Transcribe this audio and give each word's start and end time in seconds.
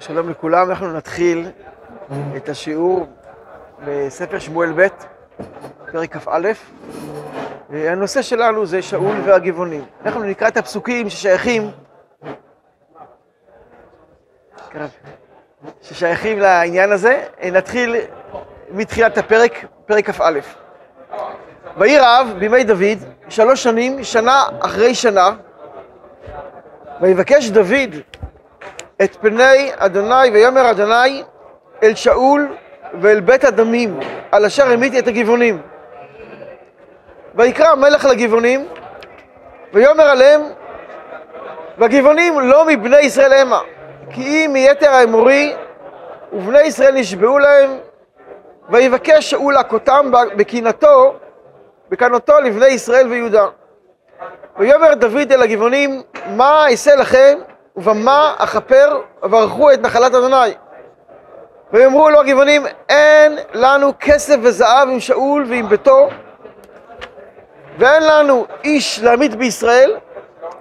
שלום 0.00 0.30
לכולם, 0.30 0.70
אנחנו 0.70 0.92
נתחיל 0.92 1.50
את 2.36 2.48
השיעור 2.48 3.06
בספר 3.84 4.38
שמואל 4.38 4.72
ב', 4.76 4.86
פרק 5.92 6.16
כ"א. 6.16 6.48
הנושא 7.70 8.22
שלנו 8.22 8.66
זה 8.66 8.82
שאול 8.82 9.16
והגבעונים. 9.24 9.84
אנחנו 10.04 10.22
נקרא 10.22 10.48
את 10.48 10.56
הפסוקים 10.56 11.10
ששייכים, 11.10 11.70
ששייכים 15.82 16.38
לעניין 16.38 16.92
הזה. 16.92 17.24
נתחיל 17.52 17.96
מתחילת 18.70 19.18
הפרק, 19.18 19.64
פרק 19.86 20.10
כ"א. 20.10 20.38
ויהי 21.76 21.98
רעב 21.98 22.26
בימי 22.38 22.64
דוד 22.64 22.98
שלוש 23.28 23.62
שנים, 23.62 24.04
שנה 24.04 24.42
אחרי 24.60 24.94
שנה, 24.94 25.30
ויבקש 27.00 27.50
דוד 27.50 27.94
את 29.02 29.16
פני 29.20 29.70
אדוני, 29.76 30.30
ויאמר 30.32 30.70
אדוני 30.70 31.22
אל 31.82 31.94
שאול 31.94 32.56
ואל 33.00 33.20
בית 33.20 33.44
הדמים, 33.44 34.00
על 34.32 34.44
אשר 34.44 34.70
המיתי 34.70 34.98
את 34.98 35.06
הגבעונים. 35.06 35.62
ויקרא 37.34 37.68
המלך 37.68 38.04
לגבעונים, 38.04 38.68
ויאמר 39.72 40.04
עליהם, 40.04 40.40
והגבעונים 41.78 42.40
לא 42.40 42.66
מבני 42.66 43.00
ישראל 43.00 43.32
המה, 43.32 43.60
כי 44.10 44.22
אם 44.46 44.52
מיתר 44.52 44.90
האמורי, 44.90 45.54
ובני 46.32 46.62
ישראל 46.62 46.94
נשבעו 46.94 47.38
להם, 47.38 47.70
ויבקש 48.70 49.30
שאול 49.30 49.54
להכותם 49.54 50.10
בקנאתו, 50.36 51.14
בקנאתו 51.88 52.40
לבני 52.40 52.66
ישראל 52.66 53.06
ויהודה. 53.06 53.46
ויאמר 54.58 54.94
דוד 54.94 55.32
אל 55.32 55.42
הגבעונים, 55.42 56.02
מה 56.36 56.66
אעשה 56.70 56.96
לכם 56.96 57.38
ובמה 57.76 58.34
אכפר 58.38 59.00
וברכו 59.22 59.72
את 59.72 59.80
נחלת 59.80 60.14
אדוני. 60.14 60.54
ויאמרו 61.72 62.10
לו 62.10 62.20
הגבעונים, 62.20 62.66
אין 62.88 63.38
לנו 63.54 63.92
כסף 64.00 64.36
וזהב 64.42 64.88
עם 64.88 65.00
שאול 65.00 65.46
ועם 65.48 65.68
ביתו, 65.68 66.08
ואין 67.78 68.02
לנו 68.02 68.46
איש 68.64 69.00
להמית 69.02 69.34
בישראל. 69.34 69.96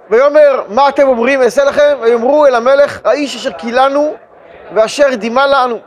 ויאמר, 0.09 0.63
מה 0.69 0.89
אתם 0.89 1.07
אומרים 1.07 1.41
אעשה 1.41 1.63
לכם? 1.63 1.97
ויאמרו 2.02 2.45
אל 2.45 2.55
המלך, 2.55 2.99
האיש 3.03 3.35
אשר 3.35 3.52
קילנו 3.52 4.15
ואשר 4.73 5.15
דימה 5.15 5.47
לנו, 5.47 5.80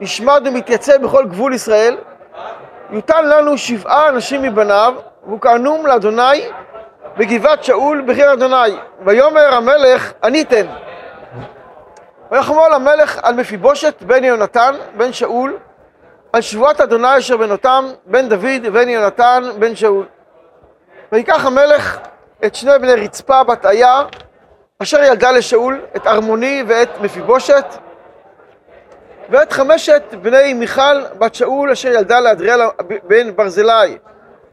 נשמד 0.00 0.42
ומתייצב 0.44 0.96
בכל 1.02 1.26
גבול 1.26 1.54
ישראל, 1.54 1.96
יותן 2.90 3.24
לנו 3.28 3.58
שבעה 3.58 4.08
אנשים 4.08 4.42
מבניו, 4.42 4.94
והוא 5.26 5.40
כהנום 5.40 5.86
לאדוני 5.86 6.48
בגבעת 7.18 7.64
שאול 7.64 8.04
בחיר 8.06 8.32
אדוני. 8.32 8.76
ויאמר 9.04 9.54
המלך, 9.54 10.12
אני 10.22 10.42
אתן. 10.42 10.66
ויחמול 12.30 12.72
המלך 12.72 13.18
על 13.22 13.34
מפיבושת 13.34 14.02
בן 14.02 14.24
יונתן, 14.24 14.74
בן 14.96 15.12
שאול, 15.12 15.58
על 16.32 16.40
שבועת 16.40 16.80
אדוני 16.80 17.18
אשר 17.18 17.36
בנותם, 17.36 17.86
בן 18.06 18.28
דוד 18.28 18.60
ובן 18.64 18.88
יונתן, 18.88 19.42
בן 19.58 19.76
שאול. 19.76 20.06
ויקח 21.12 21.44
המלך 21.44 21.98
את 22.44 22.54
שני 22.54 22.78
בני 22.78 22.94
רצפה 22.94 23.44
בת 23.44 23.66
איה, 23.66 24.02
אשר 24.82 25.02
ילדה 25.02 25.30
לשאול, 25.30 25.80
את 25.96 26.06
ארמוני 26.06 26.64
ואת 26.66 27.00
מפיבושת, 27.00 27.64
ואת 29.30 29.52
חמשת 29.52 30.02
בני 30.22 30.54
מיכל 30.54 31.04
בת 31.18 31.34
שאול, 31.34 31.70
אשר 31.70 31.88
ילדה 31.88 32.20
לאדריאל 32.20 32.60
בן 33.04 33.36
ברזילי 33.36 33.98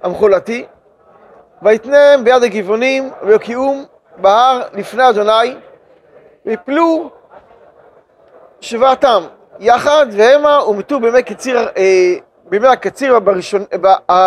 המחולתי, 0.04 0.66
ויתנם 1.66 2.24
ביד 2.24 2.44
הגבעונים 2.44 3.12
ויוקיעום 3.24 3.86
בהר 4.18 4.62
לפני 4.74 5.10
אדוני 5.10 5.56
ויפלו 6.46 7.10
שבעתם 8.62 9.24
יחד 9.60 10.06
והמה 10.12 10.66
ומתו 10.68 11.00
בימי 11.00 11.24
קציר, 11.24 11.60
אה, 11.78 12.14
בימי 12.50 12.68
הקציר 12.68 13.20
בראשון, 13.20 13.64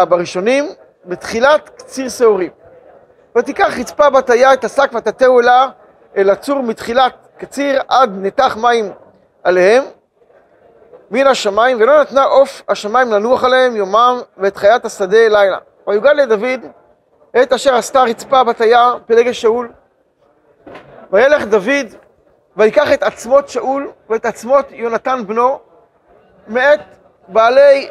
בראשונים 0.08 0.68
בתחילת 1.04 1.68
קציר 1.68 2.08
שעורים. 2.08 2.50
ותיקח 3.38 3.78
רצפה 3.80 4.10
בת 4.10 4.30
היה 4.30 4.52
את 4.52 4.64
השק 4.64 4.90
ותתהו 4.94 5.40
אלה 5.40 5.68
אל 6.16 6.30
הצור 6.30 6.62
מתחילת 6.62 7.12
קציר 7.38 7.80
עד 7.88 8.10
נתח 8.22 8.56
מים 8.56 8.90
עליהם 9.44 9.84
מן 11.10 11.26
השמיים 11.26 11.76
ולא 11.80 12.00
נתנה 12.00 12.24
עוף 12.24 12.62
השמיים 12.68 13.12
לנוח 13.12 13.44
עליהם 13.44 13.76
יומם 13.76 14.20
ואת 14.38 14.56
חיית 14.56 14.84
השדה 14.84 15.28
לילה. 15.28 15.58
ויוגד 15.86 16.14
לדוד 16.16 16.60
את 17.42 17.52
אשר 17.52 17.74
עשתה 17.74 18.02
רצפה 18.02 18.44
בתיה 18.44 18.92
פלגי 19.06 19.34
שאול. 19.34 19.72
וילך 21.12 21.44
דוד 21.44 21.86
ויקח 22.56 22.92
את 22.92 23.02
עצמות 23.02 23.48
שאול 23.48 23.90
ואת 24.10 24.26
עצמות 24.26 24.66
יונתן 24.70 25.22
בנו 25.26 25.58
מאת 26.48 26.80
בעלי 27.28 27.88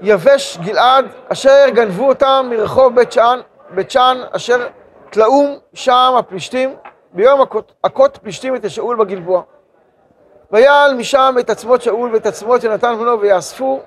יבש 0.00 0.58
גלעד 0.58 1.06
אשר 1.28 1.64
גנבו 1.68 2.08
אותם 2.08 2.46
מרחוב 2.50 2.94
בית 2.94 3.12
שאן, 3.12 3.40
בית 3.70 3.90
שאן 3.90 4.20
אשר 4.30 4.68
תלאום 5.10 5.58
שם 5.74 6.14
הפלישתים 6.18 6.76
ביום 7.12 7.40
הכות 7.84 8.18
פלישתים 8.22 8.54
את 8.54 8.70
שאול 8.70 8.96
בגלבוע. 8.96 9.42
ויעל 10.52 10.94
משם 10.94 11.34
את 11.40 11.50
עצמות 11.50 11.82
שאול 11.82 12.14
ואת 12.14 12.26
עצמות 12.26 12.64
יונתן 12.64 12.94
בנו 12.98 13.20
ויאספו 13.20 13.80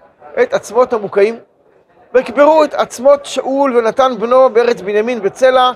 את 0.44 0.54
עצמות 0.54 0.94
המוקעים 0.94 1.40
ויקברו 2.14 2.64
את 2.64 2.74
עצמות 2.74 3.26
שאול 3.26 3.78
ונתן 3.78 4.12
בנו 4.20 4.50
בארץ 4.50 4.82
בנימין 4.82 5.22
בצלע, 5.22 5.72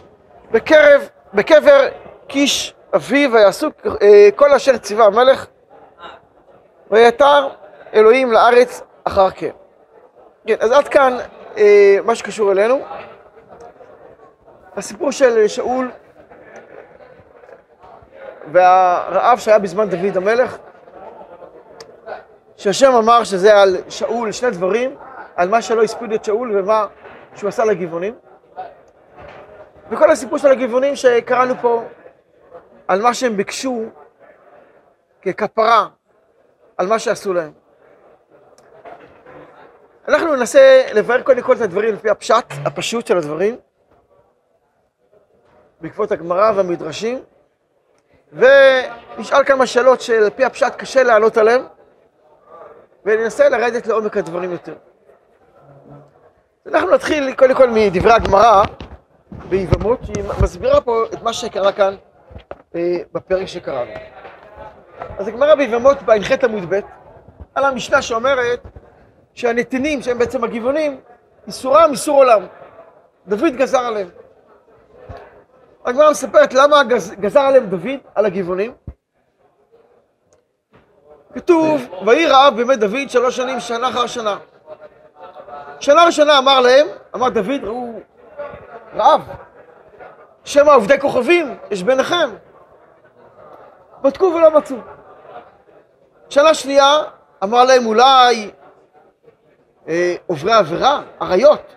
בקרב, 0.51 1.09
בקבר 1.33 1.87
קיש 2.27 2.73
אביו, 2.95 3.31
ויעשו 3.33 3.67
אה, 4.01 4.29
כל 4.35 4.51
אשר 4.51 4.77
ציווה 4.77 5.05
המלך, 5.05 5.45
ויתר 6.91 7.49
אלוהים 7.93 8.31
לארץ 8.31 8.81
אחר 9.03 9.29
כן. 9.29 9.49
כן, 10.47 10.55
אז 10.59 10.71
עד 10.71 10.87
כאן 10.87 11.17
אה, 11.57 11.97
מה 12.05 12.15
שקשור 12.15 12.51
אלינו. 12.51 12.79
הסיפור 14.77 15.11
של 15.11 15.47
שאול 15.47 15.91
והרעב 18.51 19.39
שהיה 19.39 19.59
בזמן 19.59 19.89
דוד 19.89 20.17
המלך, 20.17 20.57
שהשם 22.57 22.91
אמר 22.91 23.23
שזה 23.23 23.61
על 23.61 23.77
שאול 23.89 24.31
שני 24.31 24.51
דברים, 24.51 24.95
על 25.35 25.49
מה 25.49 25.61
שלא 25.61 25.83
הספיד 25.83 26.11
את 26.11 26.25
שאול 26.25 26.57
ומה 26.57 26.87
שהוא 27.35 27.47
עשה 27.47 27.65
לגבעונים. 27.65 28.15
וכל 29.89 30.11
הסיפור 30.11 30.37
של 30.37 30.47
הגבעונים 30.47 30.95
שקראנו 30.95 31.53
פה, 31.61 31.83
על 32.87 33.01
מה 33.01 33.13
שהם 33.13 33.37
ביקשו 33.37 33.85
ככפרה 35.21 35.87
על 36.77 36.87
מה 36.87 36.99
שעשו 36.99 37.33
להם. 37.33 37.51
אנחנו 40.07 40.35
ננסה 40.35 40.83
לבאר 40.93 41.21
קודם 41.21 41.41
כל 41.41 41.55
את 41.55 41.61
הדברים 41.61 41.93
לפי 41.93 42.09
הפשט, 42.09 42.45
הפשוט 42.65 43.07
של 43.07 43.17
הדברים, 43.17 43.57
בעקבות 45.81 46.11
הגמרא 46.11 46.51
והמדרשים, 46.55 47.23
ונשאל 48.33 49.43
כמה 49.43 49.67
שאלות 49.67 50.01
שעל 50.01 50.29
פי 50.29 50.45
הפשט 50.45 50.75
קשה 50.75 51.03
לענות 51.03 51.37
עליהן, 51.37 51.61
וננסה 53.05 53.49
לרדת 53.49 53.87
לעומק 53.87 54.17
הדברים 54.17 54.51
יותר. 54.51 54.75
אנחנו 56.67 56.91
נתחיל 56.91 57.33
קודם 57.33 57.55
כל 57.55 57.69
מדברי 57.69 58.11
הגמרא 58.13 58.63
ביבמות, 59.49 59.99
שהיא 60.03 60.23
מסבירה 60.43 60.81
פה 60.81 61.03
את 61.13 61.23
מה 61.23 61.33
שקרה 61.33 61.71
כאן 61.71 61.95
אה, 62.75 62.97
בפרק 63.13 63.45
שקראנו. 63.45 63.91
אז 65.17 65.27
הגמרא 65.27 65.55
ביבמות 65.55 66.01
בע"ח 66.01 66.31
עמוד 66.43 66.63
ב', 66.69 66.79
על 67.55 67.65
המשנה 67.65 68.01
שאומרת 68.01 68.61
שהנתינים, 69.33 70.01
שהם 70.01 70.17
בעצם 70.17 70.43
הגבעונים, 70.43 70.99
איסורם 71.47 71.89
איסור 71.91 72.17
עולם. 72.17 72.45
דוד 73.27 73.55
גזר 73.55 73.79
עליהם. 73.79 74.09
הגמרא 75.85 76.11
מספרת 76.11 76.53
למה 76.53 76.83
גז, 76.83 77.11
גזר 77.19 77.39
עליהם 77.39 77.65
דוד, 77.65 77.99
על 78.15 78.25
הגבעונים. 78.25 78.73
כתוב, 81.33 81.81
ויהי 82.05 82.25
רעב 82.25 82.55
בימי 82.55 82.75
דוד 82.75 83.09
שלוש 83.09 83.35
שנים, 83.35 83.59
שנה 83.59 83.89
אחר 83.89 84.07
שנה. 84.07 84.37
שנה 85.79 86.05
ראשונה 86.05 86.37
אמר 86.37 86.61
להם, 86.61 86.87
אמר 87.15 87.29
דוד, 87.29 87.63
ראו 87.63 87.99
רעב, 88.95 89.21
שמא 90.43 90.71
עובדי 90.71 90.99
כוכבים 90.99 91.57
יש 91.71 91.83
ביניכם. 91.83 92.29
בדקו 94.01 94.25
ולא 94.25 94.51
מצאו. 94.51 94.77
שנה 96.29 96.53
שנייה 96.53 97.03
אמר 97.43 97.63
להם 97.63 97.85
אולי 97.85 98.51
אה, 99.87 100.15
עוברי 100.27 100.53
עבירה, 100.53 101.01
אריות 101.21 101.75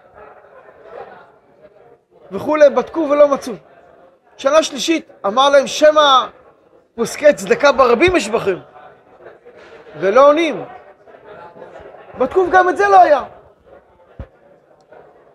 וכולי, 2.33 2.71
בדקו 2.71 3.09
ולא 3.11 3.29
מצאו. 3.29 3.53
שנה 4.37 4.63
שלישית 4.63 5.11
אמר 5.27 5.51
להם 5.51 5.67
שמא 5.67 6.27
פוסקי 6.95 7.33
צדקה 7.33 7.73
ברבים 7.73 8.17
יש 8.17 8.29
בכם 8.29 8.59
ולא 10.01 10.29
עונים. 10.29 10.65
בדקו 12.19 12.41
וגם 12.41 12.69
את 12.69 12.77
זה 12.77 12.89
לא 12.89 13.01
היה. 13.01 13.23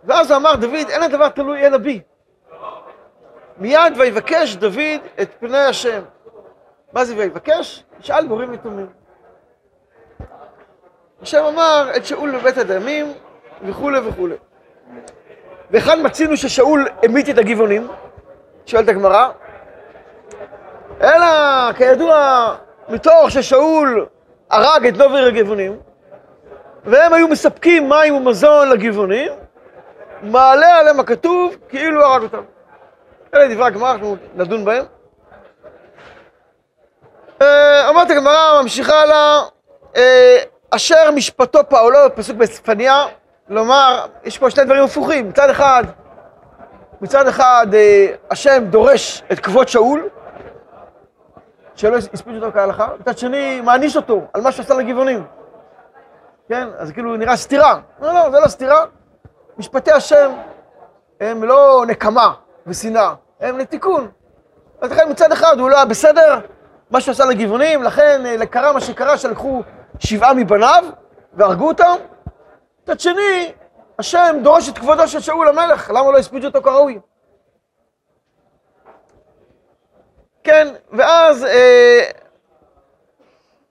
ואז 0.05 0.31
אמר, 0.31 0.55
דוד, 0.55 0.89
אין 0.89 1.03
הדבר 1.03 1.29
תלוי 1.29 1.67
אלא 1.67 1.77
בי. 1.77 2.01
מיד 3.57 3.93
ויבקש 3.97 4.55
דוד 4.55 5.01
את 5.21 5.29
פני 5.39 5.57
השם. 5.57 6.01
מה 6.93 7.05
זה 7.05 7.15
ויבקש? 7.17 7.83
שאל 7.99 8.27
גורים 8.27 8.53
יתומים. 8.53 8.87
השם 11.21 11.43
אמר 11.43 11.91
את 11.95 12.05
שאול 12.05 12.39
בבית 12.39 12.57
הדמים 12.57 13.13
וכולי 13.65 13.99
וכולי. 13.99 14.35
וכאן 15.71 16.05
מצינו 16.05 16.37
ששאול 16.37 16.87
המית 17.03 17.29
את 17.29 17.37
הגבעונים, 17.37 17.87
שואלת 18.65 18.89
הגמרא, 18.89 19.29
אלא 21.01 21.73
כידוע 21.77 22.55
מתוך 22.89 23.31
ששאול 23.31 24.05
הרג 24.49 24.87
את 24.87 24.97
נובר 24.97 25.25
הגבעונים, 25.27 25.79
והם 26.85 27.13
היו 27.13 27.27
מספקים 27.27 27.89
מים 27.89 28.15
ומזון 28.15 28.69
לגבעונים, 28.69 29.31
מעלה 30.23 30.77
עליהם 30.77 30.99
הכתוב 30.99 31.55
כאילו 31.69 32.05
הרג 32.05 32.21
אותם. 32.23 32.41
אלה 33.33 33.53
דברי 33.53 33.65
הגמרא, 33.65 33.91
אנחנו 33.91 34.15
נדון 34.35 34.65
בהם. 34.65 34.85
אה, 37.41 37.89
אומרת 37.89 38.09
הגמרא, 38.09 38.61
ממשיכה 38.61 39.01
הלאה, 39.01 39.41
אה, 39.95 40.37
אשר 40.69 41.11
משפטו 41.11 41.59
פעולו, 41.69 41.99
פסוק 42.15 42.37
בצפניה, 42.37 43.05
לומר, 43.49 44.05
יש 44.23 44.37
פה 44.37 44.49
שני 44.49 44.65
דברים 44.65 44.83
הפוכים, 44.83 45.29
מצד 45.29 45.49
אחד, 45.49 45.83
מצד 47.01 47.27
אחד 47.27 47.67
אה, 47.73 48.07
השם 48.31 48.63
דורש 48.69 49.23
את 49.31 49.39
כבוד 49.39 49.67
שאול, 49.67 50.09
שלא 51.75 51.97
הספיק 51.97 52.35
אותו 52.35 52.51
כהלכה, 52.53 52.87
מצד 52.99 53.17
שני 53.17 53.61
מעניש 53.61 53.95
אותו 53.95 54.21
על 54.33 54.41
מה 54.41 54.51
שעשה 54.51 54.73
לגבעונים. 54.73 55.25
כן? 56.49 56.67
אז 56.77 56.91
כאילו 56.91 57.17
נראה 57.17 57.35
סתירה. 57.35 57.79
לא, 58.01 58.13
לא, 58.13 58.29
זה 58.31 58.39
לא 58.39 58.47
סתירה. 58.47 58.85
משפטי 59.57 59.91
השם 59.91 60.31
הם 61.19 61.43
לא 61.43 61.83
נקמה 61.87 62.33
ושנאה, 62.67 63.13
הם 63.39 63.57
לתיקון. 63.57 64.11
אז 64.81 64.91
לכן 64.91 65.09
מצד 65.09 65.31
אחד 65.31 65.59
הוא 65.59 65.69
לא 65.69 65.75
היה 65.75 65.85
בסדר, 65.85 66.39
מה 66.91 67.01
שהוא 67.01 67.11
עשה 67.11 67.25
לגבעונים, 67.25 67.83
לכן 67.83 68.25
אה, 68.25 68.45
קרה 68.45 68.73
מה 68.73 68.81
שקרה, 68.81 69.17
שלקחו 69.17 69.63
שבעה 69.99 70.33
מבניו 70.33 70.83
והרגו 71.33 71.67
אותם. 71.67 71.95
מצד 72.83 72.99
שני, 72.99 73.53
השם 73.99 74.35
דורש 74.43 74.69
את 74.69 74.77
כבודו 74.77 75.07
של 75.07 75.19
שאול 75.19 75.47
המלך, 75.47 75.89
למה 75.89 76.11
לא 76.11 76.17
הספידו 76.17 76.47
אותו 76.47 76.61
כראוי? 76.61 76.99
כן, 80.43 80.67
ואז 80.91 81.45
אה, 81.45 82.01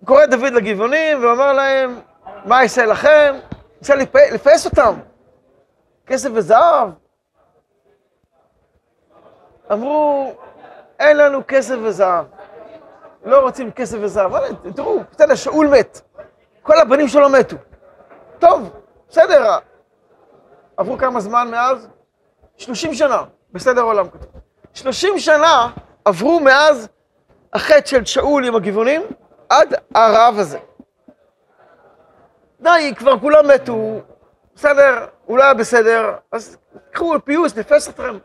קורא 0.04 0.26
דוד 0.26 0.52
לגבעונים 0.52 1.24
ואומר 1.24 1.52
להם, 1.52 2.00
מה 2.44 2.62
אעשה 2.62 2.86
לכם? 2.86 3.34
רוצה 3.78 3.94
לפייס 4.32 4.66
אותם. 4.66 4.94
כסף 6.06 6.28
וזהב. 6.34 6.88
אמרו, 9.72 10.32
אין 11.00 11.16
לנו 11.16 11.40
כסף 11.48 11.74
וזהב. 11.82 12.24
לא 13.24 13.40
רוצים 13.40 13.70
כסף 13.72 13.98
וזהב. 14.00 14.32
תראו, 14.76 15.00
בסדר, 15.12 15.34
שאול 15.34 15.66
מת. 15.68 16.00
כל 16.62 16.78
הבנים 16.78 17.08
שלו 17.08 17.28
מתו. 17.28 17.56
טוב, 18.38 18.70
בסדר. 19.08 19.58
עברו 20.76 20.98
כמה 20.98 21.20
זמן 21.20 21.50
מאז? 21.50 21.88
30 22.56 22.94
שנה, 22.94 23.24
בסדר 23.52 23.80
עולם 23.80 24.08
כתוב. 24.08 24.30
30 24.74 25.18
שנה 25.18 25.70
עברו 26.04 26.40
מאז 26.40 26.88
החטא 27.52 27.86
של 27.86 28.04
שאול 28.04 28.44
עם 28.44 28.56
הגבעונים 28.56 29.02
עד 29.48 29.74
הרעב 29.94 30.38
הזה. 30.38 30.58
די, 32.60 32.94
כבר 32.96 33.18
כולם 33.18 33.48
מתו, 33.48 34.00
בסדר, 34.54 35.06
הוא 35.24 35.38
לא 35.38 35.42
היה 35.42 35.54
בסדר, 35.54 36.14
אז 36.32 36.56
קחו 36.90 37.14
פיוס, 37.24 37.56
נפס 37.56 37.88
אתכם. 37.88 38.18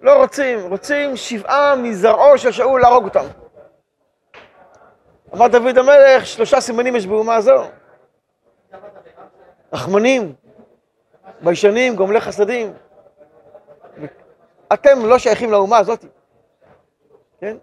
לא 0.00 0.22
רוצים, 0.22 0.58
רוצים 0.68 1.16
שבעה 1.16 1.76
מזרעו 1.76 2.38
של 2.38 2.52
שאול 2.52 2.80
להרוג 2.80 3.04
אותם. 3.04 3.24
אמר 5.34 5.48
דוד 5.48 5.78
המלך, 5.78 6.26
שלושה 6.26 6.60
סימנים 6.60 6.96
יש 6.96 7.06
באומה 7.06 7.34
הזו. 7.34 7.64
רחמנים, 9.72 10.34
ביישנים, 11.40 11.96
גומלי 11.96 12.20
חסדים. 12.20 12.72
אתם 14.72 15.06
לא 15.06 15.18
שייכים 15.18 15.50
לאומה 15.50 15.78
הזאת, 15.78 16.04
כן? 17.40 17.56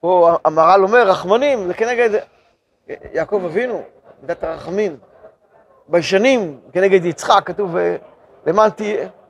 פה 0.00 0.36
המהר"ל 0.44 0.82
אומר, 0.82 1.08
רחמנים, 1.08 1.66
זה 1.66 1.74
כנגד 1.74 2.20
יעקב 3.12 3.42
אבינו, 3.44 3.82
מידת 4.22 4.44
הרחמים. 4.44 4.96
ביישנים, 5.88 6.60
כנגד 6.72 7.04
יצחק, 7.04 7.42
כתוב, 7.44 7.76
למען 8.46 8.70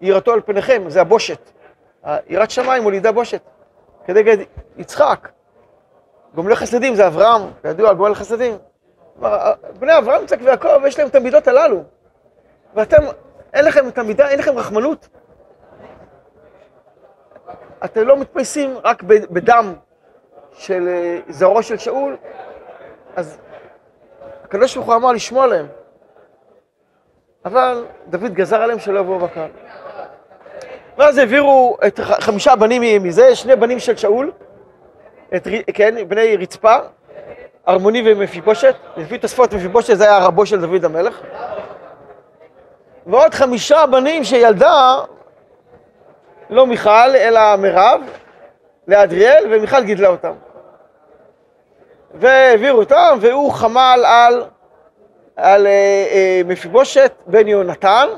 יראתו 0.01 0.33
על 0.33 0.41
פניכם, 0.41 0.83
זה 0.89 1.01
הבושת. 1.01 1.51
יראת 2.29 2.51
שמיים 2.51 2.83
מולידה 2.83 3.13
בושת, 3.13 3.41
כנגד 4.07 4.37
יצחק. 4.77 5.29
גומלי 6.35 6.57
חסדים 6.57 6.95
זה 6.95 7.07
אברהם, 7.07 7.43
כידוע, 7.63 7.93
גומל 7.93 8.15
חסדים. 8.15 8.59
בני 9.79 9.99
אברהם, 9.99 10.23
יצחק 10.25 10.39
ויעקב, 10.45 10.85
יש 10.87 10.99
להם 10.99 11.09
את 11.09 11.15
המידות 11.15 11.49
הללו. 11.49 11.83
ואתם, 12.75 13.03
אין 13.55 13.65
לכם 13.65 13.89
את 13.89 13.99
המידה, 13.99 14.29
אין 14.29 14.39
לכם 14.39 14.59
רחמנות. 14.59 15.09
אתם 17.85 18.03
לא 18.07 18.17
מתפייסים 18.17 18.77
רק 18.85 19.03
בדם 19.03 19.75
של 20.53 20.89
אה, 20.89 21.19
זרעו 21.29 21.63
של 21.63 21.79
שאול, 21.79 22.17
אז 23.17 23.39
הקדוש 24.49 24.75
ברוך 24.75 24.87
הוא 24.87 24.95
אמר 24.95 25.13
לשמוע 25.13 25.47
להם. 25.47 25.67
אבל 27.45 27.85
דוד 28.07 28.35
גזר 28.35 28.63
עליהם 28.63 28.79
שלא 28.79 29.01
יבואו 29.01 29.19
בקהל. 29.19 29.51
ואז 30.99 31.19
העבירו 31.19 31.77
את 31.87 32.01
חמישה 32.01 32.57
בנים 32.57 33.03
מזה, 33.03 33.35
שני 33.35 33.57
בנים 33.57 33.79
של 33.79 33.97
שאול, 33.97 34.33
את, 35.37 35.49
כן, 35.75 36.09
בני 36.09 36.37
רצפה, 36.37 36.77
ארמוני 37.69 38.03
ומפיבושת, 38.07 38.75
לפי 38.97 39.19
תוספות 39.19 39.53
מפיבושת 39.55 39.97
זה 39.97 40.05
היה 40.05 40.19
רבו 40.19 40.47
של 40.47 40.61
דוד 40.61 40.85
המלך, 40.85 41.21
ועוד 43.07 43.35
חמישה 43.35 43.87
בנים 43.87 44.25
שילדה, 44.25 44.97
לא 46.51 46.67
מיכל, 46.67 47.17
אלא 47.17 47.57
מירב, 47.57 48.01
לאדריאל, 48.89 49.45
ומיכל 49.51 49.83
גידלה 49.83 50.09
אותם. 50.09 50.33
והעבירו 52.15 52.79
אותם, 52.79 53.19
והוא 53.21 53.53
חמל 53.53 54.05
על, 54.07 54.45
על 55.37 55.67
אה, 55.67 55.73
אה, 56.13 56.41
מפיבושת 56.45 57.13
בן 57.27 57.49
יונתן, 57.49 58.09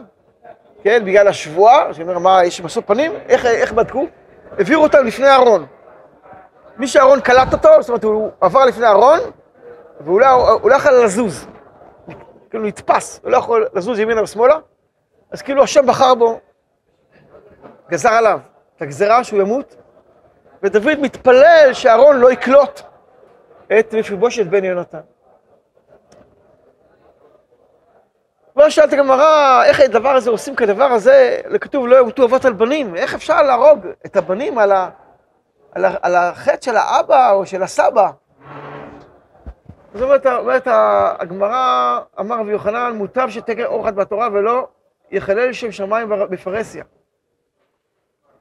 כן, 0.82 1.04
בגלל 1.04 1.28
השבועה, 1.28 1.94
שאומר, 1.94 2.18
מה, 2.18 2.44
יש 2.44 2.61
משוא 2.61 2.82
פנים? 2.87 3.12
איך, 3.28 3.47
איך 3.47 3.73
בדקו? 3.73 4.06
העבירו 4.59 4.82
אותם 4.82 5.06
לפני 5.06 5.28
אהרון. 5.28 5.66
מי 6.76 6.87
שאהרון 6.87 7.20
קלט 7.20 7.52
אותו, 7.52 7.68
זאת 7.80 7.88
אומרת, 7.88 8.04
הוא 8.04 8.30
עבר 8.40 8.64
לפני 8.64 8.87
אהרון, 8.87 9.20
והוא 10.00 10.20
לא, 10.20 10.61
לא 10.64 10.75
יכול 10.75 10.92
לזוז. 11.04 11.47
כאילו 12.50 12.64
נתפס, 12.64 13.20
הוא 13.23 13.30
לא 13.30 13.37
יכול 13.37 13.68
לזוז 13.75 13.99
ימינה 13.99 14.23
ושמאלה, 14.23 14.59
אז 15.30 15.42
כאילו 15.42 15.62
השם 15.62 15.87
בחר 15.87 16.14
בו, 16.14 16.40
גזר 17.90 18.09
עליו 18.09 18.40
את 18.76 18.82
הגזרה 18.82 19.25
שהוא 19.25 19.40
ימות, 19.40 19.76
ודוד 20.62 21.00
מתפלל 21.00 21.70
שאהרון 21.73 22.16
לא 22.16 22.32
יקלוט 22.32 22.80
את 23.79 23.95
מפיבושת 23.95 24.47
בן 24.47 24.65
יונתן. 24.65 25.00
לא 28.57 28.71
שאלת 28.71 28.93
הגמרא, 28.93 29.65
איך 29.65 29.81
הדבר 29.81 30.09
הזה, 30.09 30.31
עושים 30.31 30.57
כדבר 30.57 30.85
הזה, 30.85 31.41
לכתוב 31.49 31.87
לא 31.87 32.00
ימותו 32.00 32.25
אבות 32.25 32.45
על 32.45 32.53
בנים, 32.53 32.97
איך 32.97 33.15
אפשר 33.15 33.43
להרוג 33.43 33.87
את 34.07 34.17
הבנים 34.17 34.59
על, 34.59 34.73
ה, 34.73 34.91
על, 35.73 35.85
ה, 35.85 35.95
על 36.03 36.15
החטא 36.15 36.65
של 36.65 36.77
האבא 36.77 37.33
או 37.33 37.47
של 37.47 37.62
הסבא? 37.62 38.11
זאת 39.95 40.03
אומרת, 40.03 40.27
אומרת 40.27 40.67
הגמרא, 41.21 42.00
אמר 42.21 42.41
רבי 42.41 42.50
יוחנן, 42.50 42.93
מוטב 42.97 43.27
שתקר 43.31 43.67
אור 43.67 43.85
אחד 43.85 43.95
בתורה 43.95 44.29
ולא 44.33 44.69
יחלל 45.11 45.53
שם 45.53 45.73
שמיים 45.73 46.09
בפרהסיה. 46.09 46.85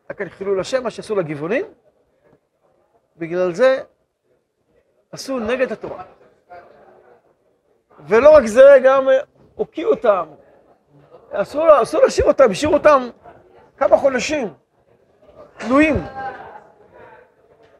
רק 0.09 0.21
אני 0.21 0.29
חילול 0.29 0.59
השם, 0.59 0.83
מה 0.83 0.89
שעשו 0.89 1.15
לגבעונים, 1.15 1.65
בגלל 3.17 3.53
זה 3.53 3.81
עשו 5.11 5.39
נגד 5.39 5.71
התורה. 5.71 6.03
ולא 8.07 8.29
רק 8.29 8.45
זה, 8.45 8.77
גם 8.83 9.07
הוקיעו 9.55 9.91
אותם. 9.91 10.25
אסור, 11.31 11.67
להשאיר 11.67 12.27
אותם, 12.27 12.51
השאירו 12.51 12.73
אותם 12.73 13.09
כמה 13.77 13.97
חודשים, 13.97 14.53
תלויים 15.57 16.03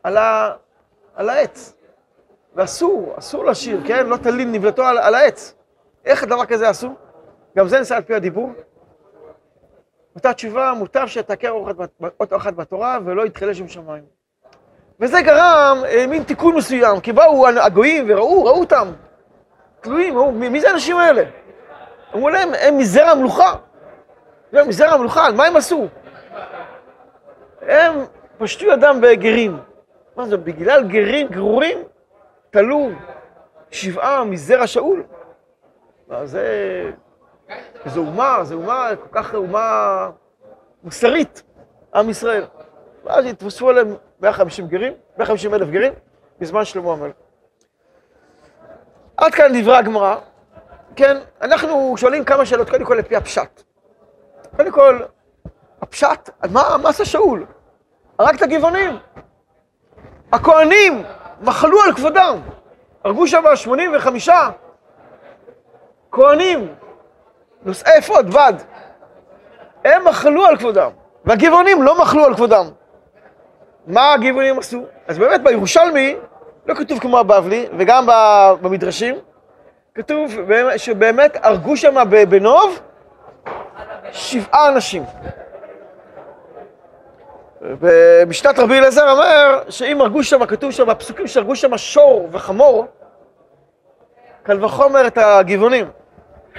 על, 0.03 0.17
ה, 0.17 0.55
על 1.15 1.29
העץ. 1.29 1.75
ואסור, 2.55 3.13
אסור 3.17 3.45
להשאיר, 3.45 3.81
כן? 3.88 4.07
לא 4.07 4.17
תלין 4.17 4.51
נבלתו 4.51 4.86
על, 4.86 4.98
על 4.98 5.15
העץ. 5.15 5.55
איך 6.05 6.24
דבר 6.24 6.45
כזה 6.45 6.69
עשו? 6.69 6.95
גם 7.57 7.67
זה 7.67 7.77
נעשה 7.77 7.95
על 7.95 8.03
פי 8.03 8.15
הדיבור. 8.15 8.51
אותה 10.15 10.33
תשובה, 10.33 10.74
מוטב 10.74 11.07
שתעקר 11.07 11.51
אות 12.19 12.33
אחת 12.33 12.53
בתורה 12.53 13.00
ולא 13.05 13.25
יתחלה 13.25 13.53
שם 13.53 13.67
שמיים. 13.67 14.18
וזה 15.00 15.22
גרם 15.22 15.82
אה, 15.86 16.08
מין 16.08 16.24
תיקון 16.24 16.56
מסוים, 16.56 17.00
כי 17.00 17.13
באו 17.13 17.48
הגויים 17.48 18.06
וראו, 18.08 18.46
ראו 18.46 18.60
אותם. 18.60 18.88
תלויים, 19.82 20.18
ראו, 20.18 20.32
מי 20.32 20.62
זה 20.62 20.70
האנשים 20.70 20.98
האלה? 20.98 21.24
אמרו 22.15 22.29
להם, 22.29 22.50
הם 22.60 22.77
מזרע 22.77 23.10
המלוכה. 23.10 23.53
הם 24.53 24.68
מזרע 24.68 24.89
המלוכה, 24.89 25.32
מה 25.36 25.46
הם 25.46 25.56
עשו? 25.56 25.88
הם 27.62 28.06
פשטו 28.38 28.65
ידם 28.65 29.00
בגרים. 29.01 29.60
מה 30.15 30.25
זה, 30.25 30.38
בגלל 30.38 30.88
גרים 30.88 31.27
גרורים 31.27 31.77
תלו 32.50 32.89
שבעה 33.72 34.24
מזרע 34.24 34.68
שאול? 34.68 35.03
זה... 36.24 36.44
זו 37.86 38.00
אומה, 38.00 38.39
זו 38.44 38.56
אומה, 38.56 38.89
כל 39.01 39.08
כך 39.12 39.36
אומה 39.36 40.10
מוסרית, 40.84 41.44
עם 41.96 42.10
ישראל. 42.10 42.46
ואז 43.03 43.25
התווספו 43.25 43.70
עליהם 43.70 43.96
150 44.22 44.68
גרים, 44.68 44.94
150 45.18 45.53
אלף 45.53 45.70
גרים, 45.70 45.94
בזמן 46.39 46.65
שלמה 46.65 46.91
המלך. 46.91 47.13
עד 49.18 49.34
כאן 49.34 49.62
דברי 49.62 49.77
הגמרא. 49.77 50.15
כן, 50.96 51.18
אנחנו 51.41 51.94
שואלים 51.98 52.25
כמה 52.25 52.46
שאלות, 52.46 52.70
קודם 52.70 52.86
כל 52.86 52.96
לפי 52.96 53.15
הפשט. 53.15 53.63
קודם 54.56 54.72
כל, 54.72 55.00
הפשט, 55.82 56.29
מה, 56.51 56.77
מה 56.82 56.89
עשה 56.89 57.06
שאול? 57.06 57.46
הרג 58.20 58.36
את 58.36 58.41
הגבעונים. 58.41 59.00
הכהנים 60.32 61.03
מחלו 61.41 61.82
על 61.82 61.94
כבודם. 61.94 62.39
הרגו 63.03 63.27
שם 63.27 63.44
85 63.56 64.29
כהנים, 66.12 66.75
נושאי 67.63 67.98
אפוד, 68.00 68.29
בד. 68.34 68.53
הם 69.86 70.08
מחלו 70.08 70.46
על 70.46 70.58
כבודם, 70.58 70.91
והגבעונים 71.25 71.84
לא 71.84 72.01
מחלו 72.01 72.25
על 72.25 72.36
כבודם. 72.36 72.65
מה 73.89 74.13
הגבעונים 74.13 74.60
עשו? 74.60 74.86
אז 75.08 75.17
באמת 75.17 75.43
בירושלמי, 75.43 76.15
לא 76.65 76.74
כתוב 76.74 77.00
כמו 77.00 77.19
הבבלי, 77.19 77.65
וגם 77.77 78.05
במדרשים, 78.62 79.15
כתוב 79.96 80.31
שבאמת 80.77 81.38
הרגו 81.43 81.77
שם 81.77 81.96
בנוב 82.29 82.79
שבעה 84.12 84.67
אנשים. 84.69 85.03
במשנת 87.62 88.60
רבי 88.60 88.77
אלעזר 88.77 89.12
אומר 89.12 89.60
שאם 89.69 90.01
הרגו 90.01 90.24
שם, 90.24 90.46
כתוב 90.46 90.72
שם 90.72 90.88
בפסוקים 90.88 91.27
שהרגו 91.27 91.55
שם 91.55 91.77
שור 91.77 92.27
וחמור, 92.31 92.86
קל 94.43 94.65
וחומר 94.65 95.08
את 95.08 95.17
הגבעונים. 95.17 95.86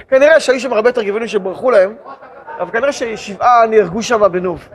כנראה 0.09 0.39
שהיו 0.39 0.59
שם 0.59 0.73
הרבה 0.73 0.89
יותר 0.89 1.03
גבעונים 1.03 1.27
שברחו 1.27 1.71
להם, 1.71 1.95
אבל 2.59 2.71
כנראה 2.71 2.91
ששבעה 2.91 3.65
נהרגו 3.67 4.03
שם 4.03 4.31
בנוב. 4.31 4.69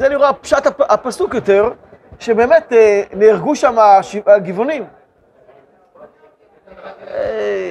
זה 0.00 0.08
נראה 0.08 0.32
פשט 0.32 0.66
הפסוק 0.80 1.34
יותר, 1.34 1.70
שבאמת 2.18 2.72
אה, 2.72 3.02
נהרגו 3.12 3.56
שם 3.56 3.76
הגבעונים. 4.26 4.84
אה, 7.08 7.70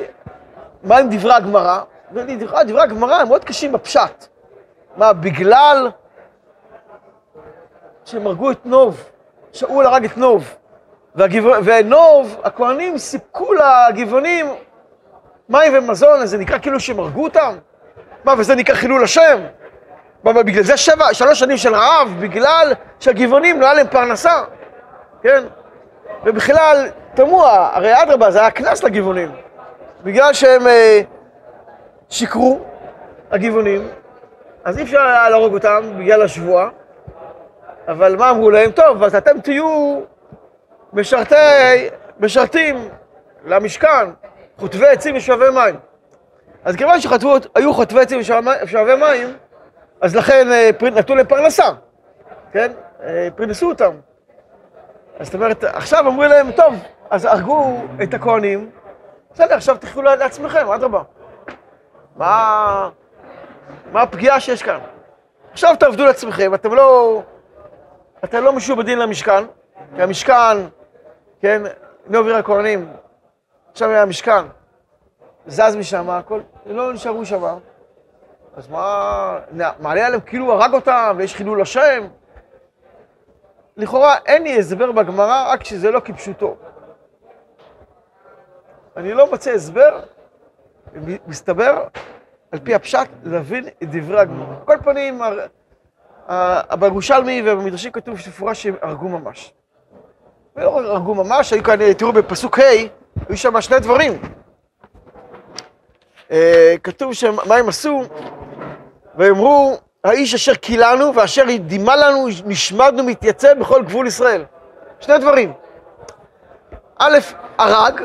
מה 0.83 0.97
עם 0.97 1.09
דברי 1.09 1.33
הגמרא? 1.33 1.81
דברי 2.11 2.81
הגמרא 2.81 3.15
הם 3.15 3.27
מאוד 3.27 3.43
קשים 3.43 3.71
בפשט. 3.71 4.27
מה, 4.97 5.13
בגלל 5.13 5.89
שהם 8.05 8.27
הרגו 8.27 8.51
את 8.51 8.65
נוב, 8.65 9.03
שאול 9.53 9.85
הרג 9.85 10.05
את 10.05 10.17
נוב, 10.17 10.55
ונוב, 11.63 12.41
הכהנים 12.43 12.97
סיפקו 12.97 13.53
לגבעונים 13.53 14.45
מים 15.49 15.73
ומזון, 15.75 16.21
אז 16.21 16.29
זה 16.29 16.37
נקרא 16.37 16.57
כאילו 16.59 16.79
שהם 16.79 16.99
הרגו 16.99 17.23
אותם? 17.23 17.55
מה, 18.23 18.33
וזה 18.37 18.55
נקרא 18.55 18.75
חילול 18.75 19.03
השם? 19.03 19.39
מה, 20.23 20.33
בגלל 20.33 20.63
זה 20.63 20.77
שבע, 20.77 21.13
שלוש 21.13 21.39
שנים 21.39 21.57
של 21.57 21.75
רעב, 21.75 22.15
בגלל 22.19 22.73
שהגבעונים 22.99 23.61
לא 23.61 23.65
היה 23.65 23.73
להם 23.73 23.87
פרנסה, 23.87 24.43
כן? 25.23 25.43
ובכלל, 26.23 26.87
תמוה, 27.13 27.69
הרי 27.73 28.03
אדרבה, 28.03 28.31
זה 28.31 28.39
היה 28.39 28.51
קנס 28.51 28.83
לגבעונים. 28.83 29.31
בגלל 30.03 30.33
שהם 30.33 30.67
אה, 30.67 31.01
שיקרו, 32.09 32.59
הגבעונים, 33.31 33.87
אז 34.63 34.77
אי 34.77 34.83
אפשר 34.83 35.01
היה 35.01 35.29
להרוג 35.29 35.53
אותם 35.53 35.91
בגלל 35.97 36.21
השבועה, 36.21 36.69
אבל 37.87 38.15
מה 38.15 38.29
אמרו 38.29 38.49
להם? 38.49 38.71
טוב, 38.71 39.03
אז 39.03 39.15
אתם 39.15 39.39
תהיו 39.39 39.99
משרתי, 40.93 41.35
משרתים 42.19 42.89
למשכן, 43.45 44.09
חוטבי 44.57 44.87
עצים 44.87 45.15
ושואבי 45.15 45.49
מים. 45.49 45.75
אז 46.63 46.75
כיוון 46.75 47.01
שהיו 47.01 47.73
חוטבי 47.73 47.99
עצים 48.01 48.19
ושואבי 48.19 48.95
מים, 48.95 49.33
אז 50.01 50.15
לכן 50.15 50.51
אה, 50.51 50.69
נתנו 50.81 51.15
להם 51.15 51.25
פרנסה, 51.27 51.69
כן? 52.51 52.71
אה, 53.03 53.27
פרנסו 53.35 53.69
אותם. 53.69 53.91
אז 55.19 55.25
זאת 55.25 55.35
אומרת, 55.35 55.63
עכשיו 55.63 56.07
אמרו 56.07 56.23
להם, 56.23 56.51
טוב, 56.51 56.73
אז 57.09 57.25
הרגו 57.25 57.81
את 58.03 58.13
הכהנים, 58.13 58.69
בסדר, 59.33 59.55
עכשיו 59.55 59.77
תחכו 59.77 60.01
לעצמכם, 60.01 60.67
אדרבה. 60.71 61.01
מה, 62.15 62.89
מה 63.91 64.01
הפגיעה 64.01 64.39
שיש 64.39 64.63
כאן? 64.63 64.79
עכשיו 65.51 65.75
תעבדו 65.79 66.05
לעצמכם, 66.05 66.53
אתם 66.53 66.73
לא, 66.73 67.21
אתם 68.23 68.43
לא 68.43 68.53
משועבדים 68.53 68.97
למשכן, 68.97 69.43
כי 69.95 70.01
המשכן, 70.01 70.57
כן, 71.41 71.61
נובר 72.07 72.35
הכהנים, 72.35 72.89
עכשיו 73.71 73.89
היה 73.89 74.01
המשכן, 74.01 74.45
זז 75.47 75.75
משם, 75.75 76.09
הכל, 76.09 76.41
לא 76.65 76.93
נשארו 76.93 77.25
שם. 77.25 77.43
אז 78.59 78.67
מה, 78.67 79.39
מעלה 79.79 80.05
עליהם 80.05 80.21
כאילו 80.21 80.53
הרג 80.53 80.73
אותם 80.73 81.15
ויש 81.17 81.35
חילול 81.35 81.61
השם? 81.61 82.07
לכאורה 83.77 84.17
אין 84.25 84.43
לי 84.43 84.59
הסבר 84.59 84.91
בגמרא, 84.91 85.51
רק 85.51 85.63
שזה 85.63 85.91
לא 85.91 85.99
כפשוטו. 85.99 86.55
אני 88.97 89.13
לא 89.13 89.29
מוצא 89.29 89.51
הסבר, 89.51 89.99
מסתבר, 91.27 91.83
על 92.51 92.59
פי 92.59 92.75
הפשט, 92.75 93.07
להבין 93.23 93.67
את 93.67 93.89
דברי 93.91 94.19
הגמרא. 94.19 94.55
כל 94.65 94.77
פנים, 94.83 95.21
בירושלמי 96.79 97.41
ובמדרשים 97.45 97.91
כתוב 97.91 98.19
שפורש 98.19 98.63
שהם 98.63 98.75
הרגו 98.81 99.07
ממש. 99.07 99.53
ולא 100.55 100.81
הרגו 100.81 101.15
ממש, 101.15 101.53
היו 101.53 101.63
כאן, 101.63 101.93
תראו 101.93 102.13
בפסוק 102.13 102.59
ה', 102.59 102.63
היו 103.29 103.37
שם 103.37 103.61
שני 103.61 103.79
דברים. 103.79 104.21
אה, 106.31 106.75
כתוב 106.83 107.13
שם, 107.13 107.35
מה 107.47 107.55
הם 107.55 107.69
עשו? 107.69 108.03
ויאמרו, 109.15 109.77
האיש 110.03 110.33
אשר 110.33 110.55
קילנו 110.55 111.15
ואשר 111.15 111.43
דימה 111.59 111.95
לנו, 111.95 112.27
נשמדנו 112.45 113.03
מתייצב 113.03 113.59
בכל 113.59 113.83
גבול 113.83 114.07
ישראל. 114.07 114.45
שני 114.99 115.17
דברים. 115.17 115.53
א', 116.99 117.17
הרג, 117.57 118.01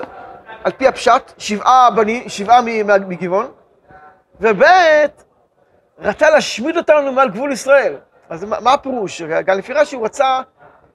על 0.64 0.72
פי 0.72 0.88
הפשט, 0.88 1.32
שבעה 1.38 1.90
בני, 1.90 2.28
שבעה 2.28 2.60
מגבעון, 3.06 3.46
וב', 4.40 4.62
רצה 5.98 6.30
להשמיד 6.30 6.76
אותנו 6.76 7.12
מעל 7.12 7.30
גבול 7.30 7.52
ישראל. 7.52 7.96
אז 8.28 8.44
מה, 8.44 8.60
מה 8.60 8.72
הפירוש? 8.72 9.22
גם 9.22 9.58
לפי 9.58 9.72
רש"י 9.72 9.96
הוא 9.96 10.04
רצה, 10.04 10.40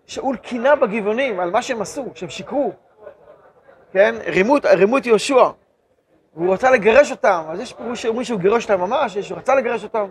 שאול 0.05 0.35
קינה 0.35 0.75
בגבעונים 0.75 1.39
על 1.39 1.51
מה 1.51 1.61
שהם 1.61 1.81
עשו, 1.81 2.05
שהם 2.15 2.29
שיקרו. 2.29 2.73
כן? 3.93 4.15
רימו 4.73 4.97
את 4.97 5.05
יהושע. 5.05 5.49
והוא 6.35 6.53
רצה 6.53 6.71
לגרש 6.71 7.11
אותם. 7.11 7.43
אז 7.49 7.59
יש 7.59 7.73
פירוש 7.73 8.01
שאומרים 8.01 8.23
שהוא 8.23 8.39
גירש 8.39 8.63
אותם 8.71 8.81
ממש, 8.81 9.15
יש 9.15 9.27
שהוא 9.27 9.37
רצה 9.37 9.55
לגרש 9.55 9.83
אותם. 9.83 10.05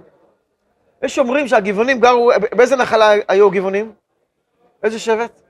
יש 1.03 1.15
שאומרים 1.15 1.49
שהגבעונים 1.49 2.01
גרו, 2.01 2.31
באיזה 2.57 2.77
נחלה 2.77 3.11
היו 3.29 3.47
הגבעונים? 3.47 3.93
איזה 4.83 4.99
שבט? 4.99 5.41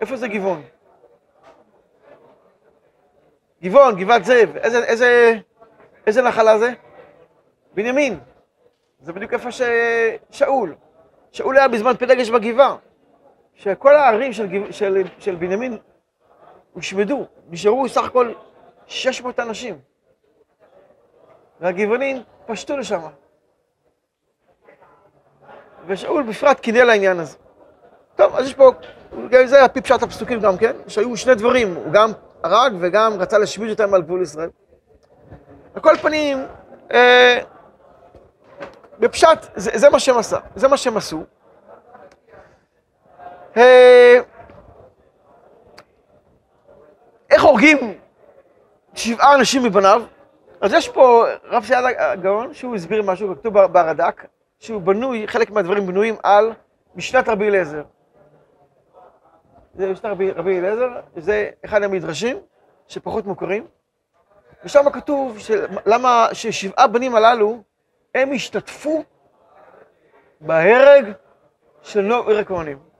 איפה 0.00 0.16
זה 0.16 0.28
גבעון? 0.28 0.62
גבעון, 3.62 3.96
גבעת 3.96 4.24
זאב, 4.24 4.56
איזה, 4.56 4.84
איזה, 4.84 5.34
איזה 6.06 6.22
נחלה 6.22 6.58
זה? 6.58 6.72
בנימין. 7.74 8.20
זה 9.00 9.12
בדיוק 9.12 9.32
איפה 9.32 9.48
ששאול. 9.50 10.74
שאול 11.32 11.56
היה 11.56 11.68
בזמן 11.68 11.96
פלגש 11.96 12.30
בגבעה. 12.30 12.76
שכל 13.54 13.96
הערים 13.96 14.32
של, 14.32 14.72
של, 14.72 15.02
של 15.18 15.34
בנימין 15.34 15.78
הושמדו, 16.72 17.26
נשארו 17.50 17.88
סך 17.88 18.04
הכל 18.04 18.32
600 18.86 19.40
אנשים. 19.40 19.78
והגבעונים 21.60 22.22
פשטו 22.46 22.76
לשם. 22.76 23.00
ושאול 25.86 26.22
בפרט 26.22 26.60
קינא 26.60 26.78
לעניין 26.78 27.20
הזה. 27.20 27.36
טוב, 28.16 28.36
אז 28.36 28.46
יש 28.46 28.54
פה, 28.54 28.72
גם 29.30 29.46
זה 29.46 29.62
על 29.62 29.68
פי 29.68 29.80
פשט 29.80 30.02
הפסוקים 30.02 30.40
גם 30.40 30.56
כן, 30.56 30.76
שהיו 30.88 31.16
שני 31.16 31.34
דברים, 31.34 31.74
הוא 31.74 31.92
גם 31.92 32.12
הרג 32.42 32.72
וגם 32.80 33.12
רצה 33.18 33.38
להשמיד 33.38 33.70
אותם 33.70 33.94
על 33.94 34.02
גבול 34.02 34.22
ישראל. 34.22 34.50
על 35.74 35.80
כל 35.80 35.96
פנים, 35.96 36.46
אה, 36.92 37.38
בפשט, 38.98 39.38
זה, 39.54 39.70
זה 39.74 39.90
מה 39.90 40.00
שהם 40.00 40.18
עשה, 40.18 40.38
זה 40.56 40.68
מה 40.68 40.76
שהם 40.76 40.96
עשו. 40.96 41.24
אה, 43.56 44.18
איך 47.32 47.42
הורגים 47.42 47.78
שבעה 48.94 49.34
אנשים 49.34 49.62
מבניו? 49.62 50.02
אז 50.60 50.72
יש 50.72 50.88
פה 50.88 51.24
רב 51.44 51.64
סעדיה 51.64 51.84
גאון, 51.98 52.54
שהוא 52.54 52.74
הסביר 52.74 53.02
משהו, 53.02 53.36
כתוב 53.36 53.66
ברד"ק, 53.66 54.26
שהוא 54.58 54.82
בנוי, 54.82 55.28
חלק 55.28 55.50
מהדברים 55.50 55.86
בנויים 55.86 56.16
על 56.22 56.52
משנת 56.94 57.28
רבי 57.28 57.48
אליעזר. 57.48 57.82
זה 59.74 59.92
משנת 59.92 60.04
רבי, 60.04 60.30
רבי 60.30 60.58
אליעזר, 60.58 60.88
זה 61.16 61.50
אחד 61.64 61.82
המדרשים 61.82 62.36
שפחות 62.88 63.26
מוכרים, 63.26 63.66
ושם 64.64 64.90
כתוב 64.92 65.38
של, 65.38 65.66
למה 65.86 66.28
ששבעה 66.32 66.86
בנים 66.86 67.14
הללו, 67.14 67.62
הם 68.14 68.32
השתתפו 68.32 69.04
בהרג 70.40 71.12
של 71.82 72.00
נוב 72.00 72.28
עיר 72.28 72.38
הכהנים. 72.38 72.91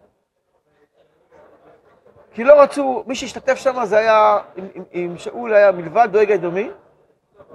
כי 2.34 2.44
לא 2.44 2.62
רצו, 2.62 3.04
מי 3.06 3.14
שהשתתף 3.14 3.54
שם 3.54 3.84
זה 3.84 3.98
היה, 3.98 4.38
עם, 4.56 4.68
עם, 4.74 4.84
עם 4.92 5.18
שאול 5.18 5.54
היה 5.54 5.72
מלבד 5.72 6.08
דואג 6.12 6.30
האדומי, 6.30 6.70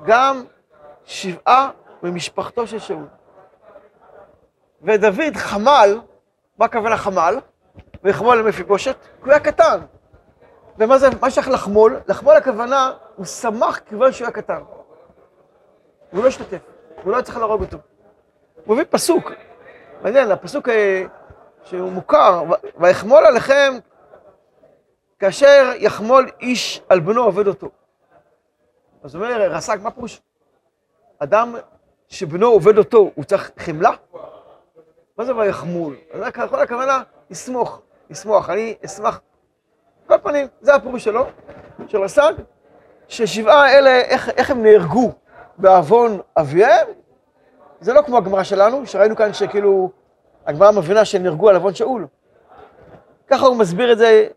גם 0.05 0.43
שבעה 1.05 1.69
ממשפחתו 2.03 2.67
של 2.67 2.79
שאול. 2.79 3.05
ודוד 4.81 5.35
חמל, 5.35 5.99
מה 6.57 6.65
הכוונה 6.65 6.97
חמל? 6.97 7.35
ויחמול 8.03 8.39
למפיבושת? 8.39 8.95
כי 9.01 9.23
הוא 9.23 9.29
היה 9.29 9.39
קטן. 9.39 9.79
ומה 10.77 10.97
זה, 10.97 11.07
מה 11.21 11.29
שייך 11.29 11.49
לחמול? 11.49 11.99
לחמול 12.07 12.35
הכוונה, 12.35 12.91
הוא 13.15 13.25
שמח 13.25 13.79
כיוון 13.79 14.11
שהוא 14.11 14.25
היה 14.25 14.33
קטן. 14.33 14.61
הוא 16.11 16.23
לא 16.23 16.27
השתתף, 16.27 16.59
הוא 17.03 17.11
לא 17.11 17.15
היה 17.15 17.23
צריך 17.23 17.37
להרוג 17.37 17.61
אותו. 17.61 17.77
הוא 18.65 18.75
מביא 18.75 18.85
פסוק, 18.89 19.31
מעניין, 20.01 20.31
הפסוק 20.31 20.69
אה, 20.69 21.03
שהוא 21.63 21.91
מוכר, 21.91 22.43
ויחמול 22.77 23.25
עליכם 23.25 23.73
כאשר 25.19 25.71
יחמול 25.77 26.29
איש 26.41 26.81
על 26.89 26.99
בנו 26.99 27.23
עובד 27.23 27.47
אותו. 27.47 27.69
אז 29.03 29.15
אומר, 29.15 29.51
רס"ג, 29.51 29.77
מה 29.81 29.91
פירוש? 29.91 30.21
אדם 31.19 31.55
שבנו 32.07 32.47
עובד 32.47 32.77
אותו, 32.77 33.11
הוא 33.15 33.25
צריך 33.25 33.51
חמלה? 33.59 33.91
מה 35.17 35.25
זה 35.25 35.35
ויחמול? 35.35 35.95
זה 36.13 36.25
יכול 36.43 36.59
הכוונה, 36.59 37.03
לסמוך, 37.29 37.81
לסמוך, 38.09 38.49
אני 38.49 38.75
אשמח. 38.85 39.21
כל 40.07 40.17
פנים, 40.23 40.47
זה 40.61 40.75
הפירוש 40.75 41.03
שלו, 41.03 41.25
של 41.87 41.97
רס"ג, 42.01 42.33
ששבעה 43.07 43.65
האלה, 43.65 44.01
איך, 44.01 44.29
איך 44.29 44.51
הם 44.51 44.63
נהרגו 44.63 45.11
בעוון 45.57 46.19
אביהם, 46.37 46.87
זה 47.79 47.93
לא 47.93 48.01
כמו 48.01 48.17
הגמרא 48.17 48.43
שלנו, 48.43 48.85
שראינו 48.85 49.15
כאן 49.15 49.33
שכאילו, 49.33 49.91
הגמרא 50.45 50.71
מבינה 50.71 51.05
שהם 51.05 51.23
נהרגו 51.23 51.49
על 51.49 51.55
עוון 51.55 51.73
שאול. 51.73 52.07
ככה 53.27 53.45
הוא 53.45 53.55
מסביר 53.55 53.91
את 53.91 53.97
זה, 53.97 54.27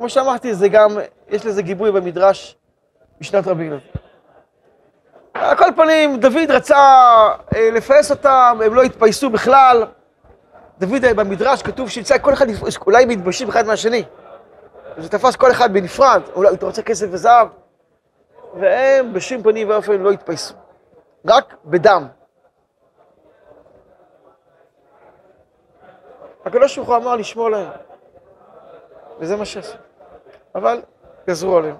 כמו 0.00 0.08
שאמרתי, 0.08 0.54
זה 0.54 0.68
גם, 0.68 0.98
יש 1.28 1.46
לזה 1.46 1.62
גיבוי 1.62 1.92
במדרש 1.92 2.56
משנת 3.20 3.46
רבינו. 3.46 3.76
על 5.34 5.56
כל 5.56 5.64
פנים, 5.76 6.20
דוד 6.20 6.50
רצה 6.50 6.76
אה, 7.56 7.70
לפייס 7.70 8.10
אותם, 8.10 8.58
הם 8.64 8.74
לא 8.74 8.82
התפייסו 8.82 9.30
בכלל. 9.30 9.84
דוד 10.78 11.04
אה, 11.04 11.14
במדרש 11.14 11.62
כתוב 11.62 11.90
שיצא 11.90 12.18
כל 12.18 12.32
אחד, 12.32 12.46
אולי 12.86 13.04
מתביישים 13.04 13.48
אחד 13.48 13.66
מהשני. 13.66 14.04
זה 14.98 15.08
תפס 15.08 15.36
כל 15.36 15.50
אחד 15.50 15.72
בנפרד, 15.72 16.22
אולי 16.34 16.54
אתה 16.54 16.66
רוצה 16.66 16.82
כסף 16.82 17.06
וזהב, 17.10 17.48
והם 18.54 19.12
בשום 19.12 19.42
פנים 19.42 19.68
ואופן 19.68 20.00
לא 20.00 20.10
התפייסו. 20.10 20.54
רק 21.26 21.54
בדם. 21.64 22.06
הקדוש 26.44 26.76
ברוך 26.76 26.88
הוא 26.88 26.96
אמר 26.96 27.16
לשמור 27.16 27.50
להם, 27.50 27.68
וזה 29.18 29.36
מה 29.36 29.44
שעשו. 29.44 29.89
אבל 30.54 30.82
גזרו 31.26 31.56
עליהם. 31.56 31.76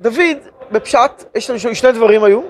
דוד, 0.00 0.36
בפשט, 0.72 1.24
יש 1.34 1.50
לנו 1.50 1.58
שני 1.74 1.92
דברים 1.92 2.24
היו. 2.24 2.42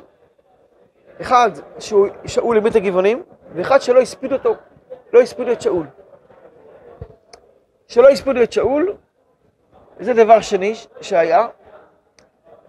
אחד, 1.21 1.51
שהוא 1.79 2.09
שאול 2.27 2.59
המיט 2.59 2.77
הגבעונים, 2.77 3.23
ואחד 3.55 3.83
שלא 3.83 4.01
הספיד 4.01 4.33
אותו, 4.33 4.55
לא 5.13 5.21
הספיד 5.21 5.49
את 5.49 5.61
שאול. 5.61 5.87
שלא 7.89 8.09
הספידו 8.09 8.43
את 8.43 8.53
שאול, 8.53 8.97
זה 10.01 10.15
דבר 10.15 10.41
שני 10.41 10.75
שהיה. 11.01 11.47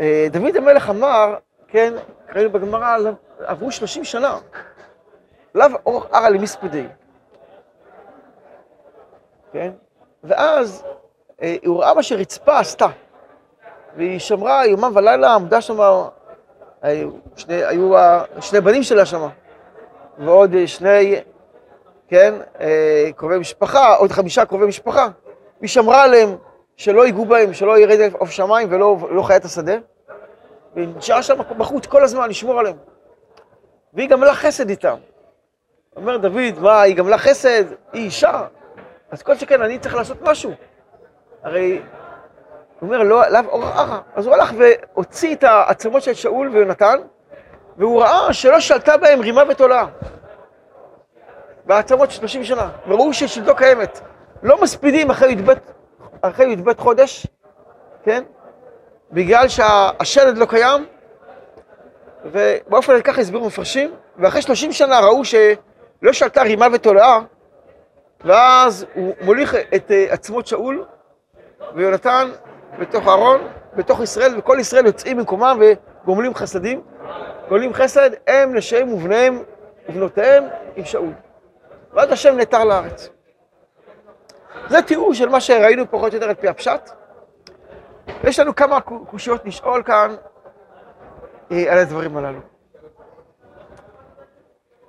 אה, 0.02 0.28
דוד 0.32 0.56
המלך 0.56 0.90
אמר, 0.90 1.36
כן, 1.68 1.94
ראינו 2.36 2.50
בגמרא, 2.50 2.98
עברו 3.40 3.72
30 3.72 4.04
שנה. 4.04 4.38
לאו 5.56 5.68
אורך 5.86 6.06
ערא 6.12 6.30
למספדי. 6.30 6.88
כן? 9.54 9.72
ואז 10.24 10.84
אה, 11.42 11.56
הוא 11.66 11.80
ראה 11.80 11.94
מה 11.94 12.04
שרצפה 12.04 12.60
עשתה. 12.60 12.88
והיא 13.98 14.20
שמרה 14.20 14.66
יומם 14.66 14.92
ולילה, 14.96 15.36
עמדה 15.36 15.62
שם, 15.62 15.80
היו 16.82 17.10
שני, 17.36 17.64
היו 17.64 17.92
שני 18.40 18.62
בנים 18.62 18.84
שלה 18.84 19.06
שם, 19.06 19.28
ועוד 20.20 20.56
שני, 20.66 21.16
כן, 22.08 22.34
אה, 22.60 23.10
קרובי 23.16 23.38
משפחה, 23.38 23.96
עוד 23.96 24.12
חמישה 24.12 24.46
קרובי 24.46 24.66
משפחה. 24.66 25.08
והיא 25.60 25.70
שמרה 25.70 26.04
עליהם 26.04 26.36
שלא 26.78 27.06
ייגעו 27.06 27.26
בהם, 27.26 27.54
שלא 27.54 27.80
ירד 27.80 28.14
עוף 28.14 28.30
שמיים 28.30 28.68
ולא 28.72 28.98
לא 29.10 29.22
חיית 29.22 29.46
השדה. 29.46 29.76
והיא 30.76 30.88
נשארה 30.98 31.24
שם 31.24 31.38
בחוץ 31.58 31.86
כל 31.86 32.04
הזמן 32.04 32.30
לשמור 32.30 32.60
עליהם. 32.60 32.78
והיא 33.96 34.10
גמלה 34.10 34.34
חסד 34.34 34.70
איתם. 34.70 34.96
אומר 35.96 36.18
דוד, 36.18 36.60
מה, 36.60 36.82
היא 36.82 36.96
גמלה 36.96 37.18
חסד? 37.18 37.64
היא 37.94 38.04
אישה. 38.06 38.46
אז 39.12 39.24
כל 39.24 39.36
שכן, 39.36 39.62
אני 39.62 39.80
צריך 39.80 39.96
לעשות 39.96 40.22
משהו. 40.22 40.52
הרי 41.44 41.82
הוא 42.80 42.88
אומר, 42.88 43.04
לא, 43.04 43.30
לאו 43.30 43.42
אורח 43.48 43.76
אחא. 43.76 43.98
אז 44.16 44.26
הוא 44.26 44.36
הלך 44.36 44.54
והוציא 44.58 45.36
את 45.36 45.44
העצמות 45.44 46.04
של 46.04 46.14
שאול 46.14 46.50
ויונתן, 46.50 47.00
והוא 47.78 48.02
ראה 48.02 48.34
שלא 48.34 48.60
שלטה 48.60 48.98
בהם 48.98 49.20
רימה 49.20 49.44
ותולעה. 49.50 49.86
בעצמות 51.66 52.12
של 52.12 52.18
30 52.18 52.44
שנה. 52.44 52.70
וראו 52.88 53.14
ששלטו 53.14 53.56
קיימת. 53.56 54.00
לא 54.44 54.62
מספידים 54.62 55.10
אחרי 55.10 55.32
י"ב, 55.32 55.54
אחרי 56.22 56.52
י"ב 56.52 56.80
חודש, 56.80 57.28
כן? 58.04 58.24
בגלל 59.12 59.48
שהשלד 59.48 60.38
לא 60.38 60.46
קיים, 60.46 60.86
ובאופן 62.32 63.02
ככה 63.02 63.22
הסבירו 63.22 63.46
מפרשים, 63.46 63.94
ואחרי 64.18 64.42
30 64.42 64.72
שנה 64.72 65.00
ראו 65.00 65.26
שלא 65.26 66.14
שלטה 66.14 66.42
רימה 66.42 66.68
ותולעה, 66.74 67.20
ואז 68.24 68.86
הוא 68.94 69.14
מוליך 69.22 69.56
את 69.76 69.92
אה, 69.92 70.06
עצמות 70.10 70.48
שאול 70.48 70.86
ויונתן 71.76 72.32
בתוך 72.80 73.08
אהרון, 73.08 73.48
בתוך 73.74 74.02
ישראל, 74.02 74.38
וכל 74.38 74.58
ישראל 74.60 74.86
יוצאים 74.86 75.18
ממקומם 75.18 75.60
וגומלים 76.04 76.34
חסדים. 76.34 76.82
גומלים 77.50 77.74
חסד, 77.74 78.10
הם 78.28 78.56
נשיהם 78.56 78.94
ובניהם 78.94 79.44
ובנותיהם 79.90 80.44
עם 80.76 80.86
שאול. 80.86 81.14
ועד 81.94 82.12
השם 82.12 82.38
נעתר 82.38 82.64
לארץ. 82.64 83.10
זה 84.70 84.82
תיאור 84.82 85.14
של 85.14 85.30
מה 85.30 85.42
שראינו 85.42 85.92
פחות 85.92 86.12
או 86.12 86.18
יותר 86.18 86.30
על 86.30 86.36
פי 86.36 86.48
הפשט. 86.48 86.90
יש 88.24 88.40
לנו 88.40 88.56
כמה 88.56 88.82
קושיות 88.82 89.46
לשאול 89.46 89.84
כאן 89.84 90.16
על 91.50 91.78
הדברים 91.78 92.18
הללו. 92.18 92.40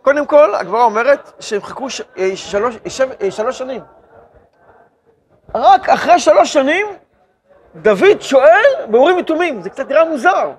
קודם 0.02 0.26
כל, 0.26 0.54
הגברה 0.54 0.84
אומרת 0.84 1.32
שהם 1.40 1.62
חיכו 1.62 1.90
ש... 1.90 2.02
אה, 2.18 2.36
שלוש, 2.36 2.76
אה, 3.22 3.30
שלוש 3.30 3.58
שנים. 3.58 3.82
רק 5.54 5.88
אחרי 5.88 6.18
שלוש 6.18 6.52
שנים 6.52 6.86
דוד 7.74 8.20
שואל 8.20 8.64
באורים 8.90 9.18
יתומים, 9.18 9.62
זה 9.62 9.70
קצת 9.70 9.88
נראה 9.88 10.04
מוזר. 10.04 10.50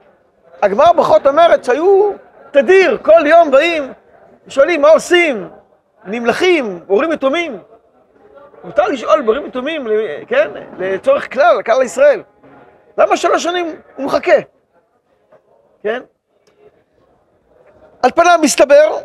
הגמרא 0.62 0.92
ברכות 0.92 1.28
אומרת 1.28 1.64
שהיו 1.64 2.12
תדיר, 2.52 2.98
כל 3.02 3.28
יום 3.28 3.52
באים, 3.52 3.94
שואלים 4.48 4.82
מה 4.82 4.90
עושים, 4.90 5.50
נמלכים, 6.06 6.80
הורים 6.88 7.12
יתומים. 7.12 7.60
מותר 8.64 8.88
לשאול 8.88 9.22
בהורים 9.22 9.46
יתומים, 9.46 9.88
כן, 10.28 10.50
לצורך 10.78 11.34
כלל, 11.34 11.64
כלל 11.64 11.84
ישראל. 11.84 12.24
למה 12.98 13.18
שלוש 13.18 13.44
שנים 13.44 13.76
הוא 13.96 14.06
מחכה? 14.06 14.57
כן? 15.88 16.04
על 18.04 18.12
פניו 18.12 18.39
מסתבר 18.43 18.97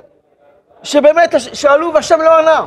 שבאמת 0.82 1.30
שאלו 1.38 1.94
והשם 1.94 2.20
לא 2.20 2.38
ענה. 2.38 2.66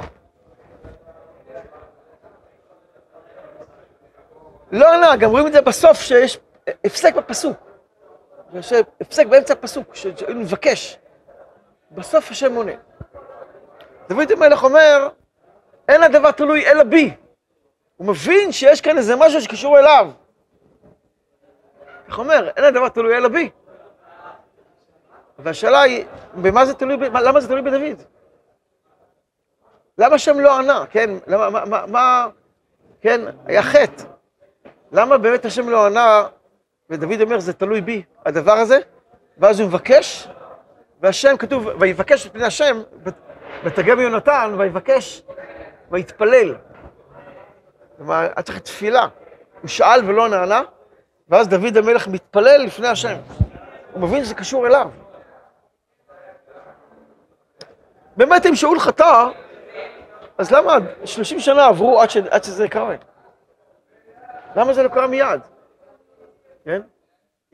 לא 4.71 4.93
ענה, 4.93 5.15
גם 5.15 5.29
רואים 5.29 5.47
את 5.47 5.53
זה 5.53 5.61
בסוף 5.61 6.01
שיש 6.01 6.39
הפסק 6.85 7.15
בפסוק. 7.15 7.57
הפסק 9.01 9.25
באמצע 9.25 9.53
הפסוק, 9.53 9.95
שהיינו 9.95 10.39
מבקש. 10.39 10.97
בסוף 11.91 12.31
השם 12.31 12.55
עונה. 12.55 12.71
דוד 14.09 14.31
המלך 14.31 14.63
אומר, 14.63 15.09
אין 15.87 16.03
הדבר 16.03 16.31
תלוי 16.31 16.67
אלא 16.67 16.83
בי. 16.83 17.13
הוא 17.97 18.07
מבין 18.07 18.51
שיש 18.51 18.81
כאן 18.81 18.97
איזה 18.97 19.15
משהו 19.15 19.41
שקשור 19.41 19.79
אליו. 19.79 20.11
איך 22.07 22.19
אומר? 22.19 22.49
אין 22.57 22.65
הדבר 22.65 22.89
תלוי 22.89 23.17
אלא 23.17 23.27
בי. 23.27 23.49
והשאלה 25.39 25.81
היא, 25.81 26.05
במה 26.33 26.65
זה 26.65 26.73
תלוי, 26.73 26.97
למה 27.09 27.39
זה 27.39 27.47
תלוי 27.47 27.61
בדוד? 27.61 28.03
למה 29.97 30.15
השם 30.15 30.39
לא 30.39 30.57
ענה, 30.57 30.83
כן? 30.89 31.09
למה, 31.27 31.49
מה, 31.49 31.65
מה, 31.65 31.85
מה, 31.87 32.27
כן, 33.01 33.21
היה 33.45 33.63
חטא. 33.63 34.03
למה 34.91 35.17
באמת 35.17 35.45
השם 35.45 35.69
לא 35.69 35.85
ענה, 35.85 36.23
ודוד 36.89 37.21
אומר, 37.21 37.39
זה 37.39 37.53
תלוי 37.53 37.81
בי, 37.81 38.03
הדבר 38.25 38.51
הזה? 38.51 38.79
ואז 39.37 39.59
הוא 39.59 39.67
מבקש, 39.67 40.27
והשם 41.01 41.37
כתוב, 41.37 41.67
ויבקש 41.79 42.27
את 42.27 42.33
פני 42.33 42.43
השם, 42.45 42.81
בתרגם 43.63 43.99
יונתן, 43.99 44.55
ויבקש, 44.57 45.23
ויתפלל. 45.91 46.55
כלומר, 47.97 48.15
היה 48.15 48.41
צריך 48.41 48.59
תפילה. 48.59 49.07
הוא 49.61 49.67
שאל 49.67 49.99
ולא 50.05 50.29
נענה, 50.29 50.61
ואז 51.29 51.47
דוד 51.47 51.77
המלך 51.77 52.07
מתפלל 52.07 52.61
לפני 52.65 52.87
השם. 52.87 53.15
הוא 53.93 54.01
מבין 54.01 54.23
שזה 54.23 54.35
קשור 54.35 54.67
אליו. 54.67 54.89
באמת 58.17 58.45
אם 58.45 58.55
שאול 58.55 58.79
חטא, 58.79 59.27
אז 60.37 60.51
למה 60.51 60.77
30 61.05 61.39
שנה 61.39 61.65
עברו 61.65 62.01
עד, 62.01 62.09
ש... 62.09 62.17
עד 62.17 62.43
שזה 62.43 62.67
קרה? 62.67 62.95
למה 64.55 64.73
זה 64.73 64.83
לא 64.83 64.87
קרה 64.87 65.07
מיד? 65.07 65.41
כן? 66.65 66.81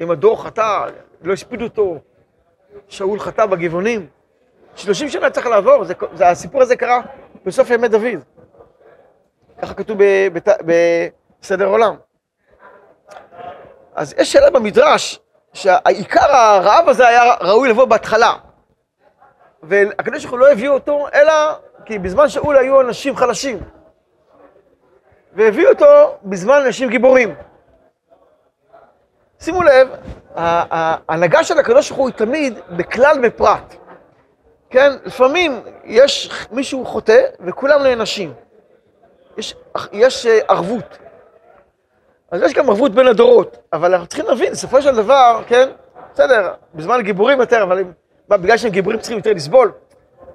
אם 0.02 0.12
הדור 0.12 0.44
חטא, 0.44 0.88
לא 1.22 1.34
הספידו 1.34 1.64
אותו, 1.64 1.98
שאול 2.88 3.20
חטא 3.20 3.46
בגבעונים. 3.46 4.08
30 4.76 5.10
שנה 5.10 5.30
צריך 5.30 5.48
לעבור, 5.48 5.84
זה, 5.84 5.94
זה, 6.14 6.30
הסיפור 6.30 6.62
הזה 6.62 6.76
קרה 6.76 7.02
בסוף 7.46 7.70
ימי 7.70 7.88
דוד. 7.88 8.24
ככה 9.62 9.74
כתוב 9.74 9.98
בסדר 11.42 11.66
עולם. 11.66 11.96
אז 13.96 14.16
יש 14.18 14.32
שאלה 14.32 14.50
במדרש, 14.50 15.20
שהעיקר 15.54 16.36
הרעב 16.36 16.90
הזה 16.90 17.08
היה 17.08 17.34
ראוי 17.42 17.70
לבוא 17.70 17.86
בהתחלה. 17.86 18.34
והקדוש 19.64 20.26
ברוך 20.26 20.32
הוא 20.32 20.40
לא 20.40 20.52
הביא 20.52 20.70
אותו, 20.70 21.08
אלא 21.14 21.34
כי 21.86 22.00
בזמן 22.00 22.30
שאול 22.30 22.58
היו 22.58 22.82
אנשים 22.82 23.16
חלשים. 23.16 23.60
והביאו 25.34 25.70
אותו 25.70 26.18
בזמן 26.24 26.62
אנשים 26.66 26.90
גיבורים. 26.90 27.36
שימו 29.40 29.64
לב, 29.64 29.88
ההנהגה 30.36 31.44
של 31.44 31.60
הקדוש 31.60 31.90
ברוך 31.90 32.00
הוא 32.00 32.08
היא 32.08 32.16
תמיד 32.16 32.60
בכלל 32.70 33.20
בפרט. 33.28 33.76
כן, 34.70 34.92
לפעמים 35.06 35.62
יש 35.84 36.30
מישהו 36.52 36.86
חוטא 36.86 37.22
וכולם 37.40 37.84
נענשים. 37.84 38.34
יש, 39.38 39.56
יש 39.92 40.26
אה, 40.26 40.40
ערבות. 40.48 40.98
אז 42.32 42.42
יש 42.42 42.54
גם 42.54 42.70
ערבות 42.70 42.92
בין 42.92 43.08
הדורות, 43.08 43.58
אבל 43.74 43.94
אנחנו 43.94 44.08
צריכים 44.08 44.26
להבין, 44.26 44.52
בסופו 44.52 44.82
של 44.82 44.96
דבר, 44.96 45.42
כן, 45.48 45.70
בסדר, 46.14 46.54
בזמן 46.74 47.02
גיבורים 47.02 47.40
יותר, 47.40 47.64
אבל 47.64 47.84
מה, 48.32 48.38
בגלל 48.38 48.58
שהם 48.58 48.72
גיבורים 48.72 49.00
צריכים 49.00 49.18
יותר 49.18 49.34
לסבול? 49.34 49.72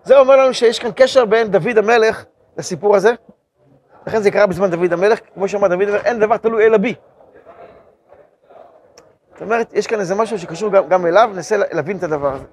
זה 0.05 0.19
אומר 0.19 0.37
לנו 0.37 0.55
שיש 0.55 0.79
כאן 0.79 0.91
קשר 0.97 1.25
בין 1.25 1.51
דוד 1.51 1.79
המלך 1.79 2.25
לסיפור 2.57 2.97
הזה. 2.97 3.13
לכן 4.07 4.23
זה 4.23 4.31
קרה 4.31 4.47
בזמן 4.47 4.71
דוד 4.71 4.93
המלך, 4.93 5.19
כמו 5.35 5.49
שאמר 5.49 5.69
דוד 5.69 5.83
המלך, 5.89 6.05
אין 6.05 6.21
דבר 6.21 6.37
תלוי 6.37 6.67
אלא 6.67 6.77
בי. 6.77 6.95
זאת 9.33 9.43
אומרת, 9.43 9.73
יש 9.73 9.87
כאן 9.87 10.01
איזה 10.01 10.15
משהו 10.15 10.39
שקשור 10.39 10.73
גם, 10.73 10.89
גם 10.89 11.07
אליו, 11.07 11.31
ננסה 11.35 11.57
להבין 11.57 11.97
את 11.97 12.03
הדבר 12.03 12.33
הזה. 12.33 12.45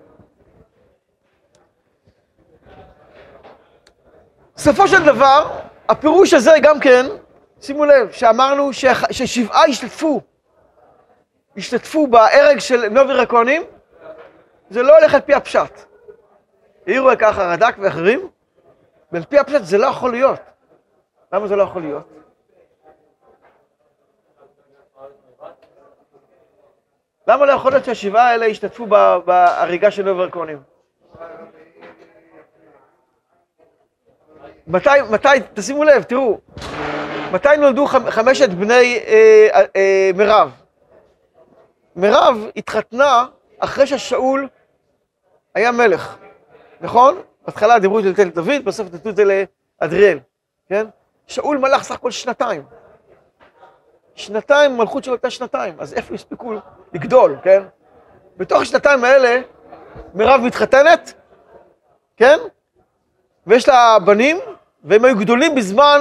בסופו 4.55 4.87
של 4.87 5.05
דבר, 5.05 5.59
הפירוש 5.89 6.33
הזה 6.33 6.51
גם 6.61 6.79
כן, 6.79 7.05
שימו 7.61 7.85
לב, 7.85 8.11
שאמרנו 8.11 8.73
ששבעה 9.11 9.65
השתתפו, 9.65 10.21
השתתפו 11.57 12.07
בהרג 12.07 12.59
של 12.59 12.89
נובי 12.89 13.19
הכהנים, 13.19 13.63
זה 14.73 14.83
לא 14.83 14.97
הולך 14.97 15.13
על 15.13 15.21
פי 15.21 15.33
הפשט. 15.33 15.85
העירו 16.87 17.09
על 17.09 17.15
כך 17.15 17.37
הרד"ק 17.37 17.75
ואחרים, 17.79 18.29
ועל 19.11 19.23
פי 19.23 19.39
הפשט 19.39 19.63
זה 19.63 19.77
לא 19.77 19.85
יכול 19.85 20.11
להיות. 20.11 20.39
למה 21.33 21.47
זה 21.47 21.55
לא 21.55 21.63
יכול 21.63 21.81
להיות? 21.81 22.07
למה 27.27 27.45
לא 27.45 27.51
יכול 27.51 27.71
להיות 27.71 27.85
שהשבעה 27.85 28.29
האלה 28.29 28.45
ישתתפו 28.45 28.87
בהריגה 29.25 29.91
של 29.91 30.03
נובר 30.03 30.23
הכהנים? 30.23 30.61
מתי, 34.67 34.89
מתי, 35.09 35.27
תשימו 35.53 35.83
לב, 35.83 36.03
תראו, 36.03 36.39
מתי 37.31 37.57
נולדו 37.57 37.85
חמשת 37.87 38.49
בני 38.49 38.99
אה, 39.07 39.47
אה, 39.53 39.61
אה, 39.75 40.11
מירב? 40.15 40.51
מירב 41.95 42.37
התחתנה 42.55 43.25
אחרי 43.59 43.87
ששאול 43.87 44.47
היה 45.55 45.71
מלך, 45.71 46.17
נכון? 46.81 47.21
בהתחלה 47.45 47.79
דיברו 47.79 47.99
את 47.99 48.03
זה 48.03 48.23
לדוד, 48.23 48.65
בסוף 48.65 48.93
נתנו 48.93 49.11
את 49.11 49.15
זה 49.15 49.23
לאדריאל, 49.81 50.19
כן? 50.69 50.87
שאול 51.27 51.57
מלך 51.57 51.83
סך 51.83 51.95
הכל 51.95 52.11
שנתיים. 52.11 52.63
שנתיים, 54.15 54.77
מלכות 54.77 55.03
שלו 55.03 55.13
הייתה 55.13 55.29
שנתיים, 55.29 55.75
אז 55.79 55.93
איפה 55.93 56.13
הספיקו 56.13 56.53
לגדול, 56.93 57.37
כן? 57.43 57.63
בתוך 58.37 58.61
השנתיים 58.61 59.03
האלה, 59.03 59.41
מירב 60.13 60.41
מתחתנת, 60.41 61.13
כן? 62.17 62.39
ויש 63.47 63.69
לה 63.69 63.97
בנים, 64.05 64.37
והם 64.83 65.05
היו 65.05 65.19
גדולים 65.19 65.55
בזמן 65.55 65.99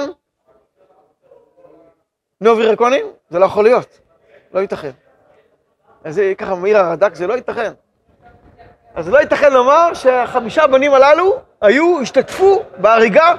נובי 2.41 2.65
רקונים? 2.65 3.05
זה 3.29 3.39
לא 3.39 3.45
יכול 3.45 3.63
להיות, 3.63 3.99
לא 4.53 4.59
ייתכן. 4.59 4.91
אז 6.03 6.15
זה 6.15 6.33
ככה 6.37 6.55
מאיר 6.55 6.77
הרד"ק, 6.77 7.15
זה 7.15 7.27
לא 7.27 7.33
ייתכן. 7.33 7.73
אז 8.95 9.09
לא 9.09 9.17
ייתכן 9.17 9.53
לומר 9.53 9.93
שהחמישה 9.93 10.67
בנים 10.67 10.93
הללו 10.93 11.39
היו, 11.61 12.01
השתתפו 12.01 12.63
בהריגה 12.77 13.33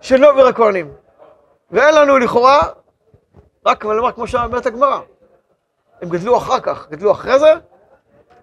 של 0.00 0.16
נובר 0.16 0.46
הכהנים. 0.46 0.92
ואין 1.70 1.94
לנו 1.94 2.18
לכאורה, 2.18 2.60
רק 3.66 3.84
לומר 3.84 4.12
כמו 4.12 4.26
שאומרת 4.26 4.66
הגמרא, 4.66 5.00
הם 6.02 6.08
גדלו 6.08 6.36
אחר 6.36 6.60
כך, 6.60 6.88
גדלו 6.90 7.12
אחרי 7.12 7.38
זה, 7.38 7.52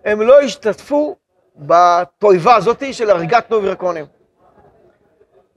הם 0.06 0.22
לא 0.22 0.42
השתתפו 0.42 1.16
בתועבה 1.56 2.56
הזאתי 2.56 2.94
של 2.94 3.10
הריגת 3.10 3.52
נובר 3.52 3.72
הכהנים. 3.72 4.06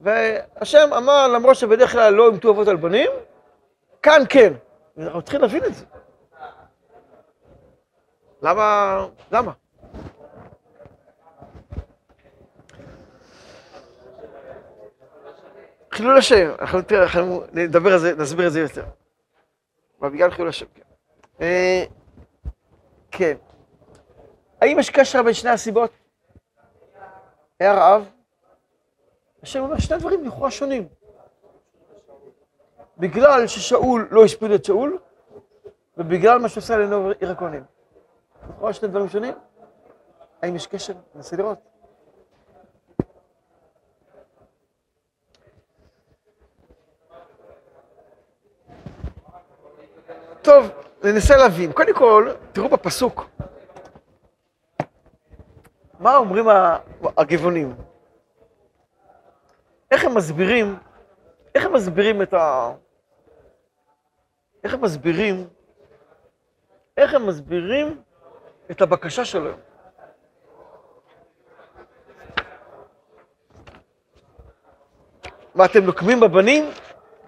והשם 0.00 0.92
אמר, 0.96 1.28
למרות 1.28 1.56
שבדרך 1.56 1.92
כלל 1.92 2.14
לא 2.14 2.28
ימתו 2.28 2.50
אבות 2.50 2.68
על 2.68 2.76
בנים, 2.76 3.10
כאן 4.02 4.22
כן. 4.28 4.52
אנחנו 4.98 5.22
צריכים 5.22 5.40
להבין 5.40 5.64
את 5.64 5.74
זה. 5.74 5.84
למה? 8.42 9.06
למה? 9.32 9.52
חילול 15.92 16.18
השם, 16.18 16.50
אנחנו 16.92 17.42
נדבר 17.52 17.92
על 17.92 17.98
זה, 17.98 18.14
נסביר 18.16 18.46
את 18.46 18.52
זה 18.52 18.60
יותר. 18.60 18.84
אבל 20.00 20.10
בגלל 20.10 20.30
חילול 20.30 20.48
השם, 20.48 20.66
כן. 20.74 20.82
אה, 21.40 21.84
כן. 23.10 23.36
האם 24.60 24.78
יש 24.78 24.90
קשר 24.90 25.22
בין 25.22 25.34
שני 25.34 25.50
הסיבות? 25.50 25.90
היה 27.60 27.74
רעב? 27.74 28.10
השם 29.42 29.60
אומר 29.60 29.78
שני 29.78 29.98
דברים 29.98 30.24
לכאורה 30.24 30.50
שונים. 30.50 30.88
בגלל 32.98 33.46
ששאול 33.46 34.08
לא 34.10 34.24
השפיד 34.24 34.50
את 34.50 34.64
שאול, 34.64 34.98
ובגלל 35.96 36.38
מה 36.38 36.48
שעושה 36.48 36.76
לנוב 36.76 37.10
עיר 37.20 37.30
הכהנים. 37.30 37.64
לכאורה 38.50 38.72
שני 38.72 38.88
דברים 38.88 39.08
שונים? 39.08 39.34
האם 40.42 40.56
יש 40.56 40.66
קשר? 40.66 40.94
ננסה 41.14 41.36
לראות. 41.36 41.71
טוב, 50.52 50.70
ננסה 51.04 51.36
להבין. 51.36 51.72
קודם 51.72 51.94
כל, 51.94 52.30
תראו 52.52 52.68
בפסוק. 52.68 53.30
מה 56.00 56.16
אומרים 56.16 56.46
הגבעונים? 57.16 57.74
איך 59.90 60.04
הם 60.04 60.14
מסבירים, 60.14 60.76
איך 61.54 61.64
הם 61.64 61.72
מסבירים 61.72 62.22
את 62.22 62.34
ה... 62.34 62.72
איך 64.64 64.74
הם 64.74 64.80
מסבירים, 64.80 65.48
איך 66.96 67.14
הם 67.14 67.26
מסבירים 67.26 68.02
את 68.70 68.80
הבקשה 68.80 69.24
שלהם? 69.24 69.56
מה, 75.54 75.64
אתם 75.64 75.84
נוקמים 75.84 76.20
בבנים? 76.20 76.64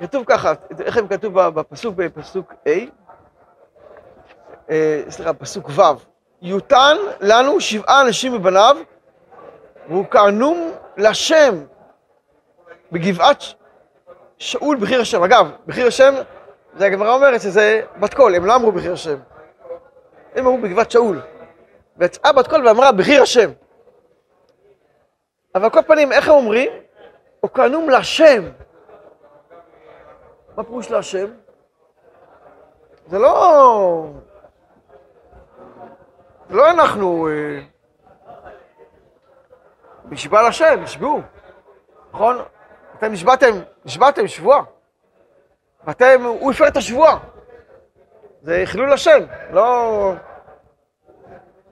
כתוב 0.01 0.25
ככה, 0.27 0.53
איך 0.81 0.97
הם 0.97 1.09
כתוב 1.09 1.41
בפסוק, 1.49 1.95
בפסוק 1.95 2.53
A, 2.53 3.04
סליחה, 5.09 5.33
פסוק 5.33 5.69
ו', 5.69 5.83
יותן 6.43 6.97
לנו 7.21 7.61
שבעה 7.61 8.01
אנשים 8.01 8.33
מבניו, 8.33 8.77
והוא 9.89 10.05
כענום 10.11 10.73
לשם 10.97 11.55
בגבעת 12.93 13.43
שאול 14.39 14.77
בחיר 14.77 15.01
השם. 15.01 15.23
אגב, 15.23 15.51
בחיר 15.67 15.87
השם, 15.87 16.15
זה 16.77 16.87
הגמרא 16.87 17.15
אומרת 17.15 17.41
שזה 17.41 17.81
בת 18.01 18.15
קול, 18.15 18.35
הם 18.35 18.47
לא 18.47 18.55
אמרו 18.55 18.73
בחיר 18.73 18.93
השם. 18.93 19.17
הם 20.35 20.47
אמרו 20.47 20.59
בגבעת 20.59 20.91
שאול. 20.91 21.21
ויצאה 21.97 22.33
בת 22.33 22.49
קול 22.49 22.69
ואמרה 22.69 22.93
בחיר 22.93 23.23
השם. 23.23 23.51
אבל 25.55 25.71
כל 25.71 25.81
פנים, 25.87 26.13
איך 26.13 26.29
הם 26.29 26.35
אומרים? 26.35 26.73
או 27.43 27.53
כענום 27.53 27.91
להשם. 27.91 28.43
מה 30.57 30.65
פירוש 30.65 30.91
להשם? 30.91 31.27
זה 33.07 33.19
לא... 33.19 34.07
לא 36.51 36.71
אנחנו... 36.71 37.29
אה, 37.29 37.61
נשבע 40.11 40.43
להשם, 40.43 40.81
נשבעו, 40.83 41.21
נכון? 42.13 42.37
אתם 42.99 43.13
נשבעתם, 43.13 43.53
נשבעתם 43.85 44.29
שבועה. 44.29 44.63
ואתם, 45.87 46.23
הוא 46.23 46.53
הפר 46.53 46.69
את 46.69 46.77
השבועה. 46.77 47.19
זה 48.43 48.63
חילול 48.65 48.93
השם, 48.93 49.19
לא... 49.51 50.15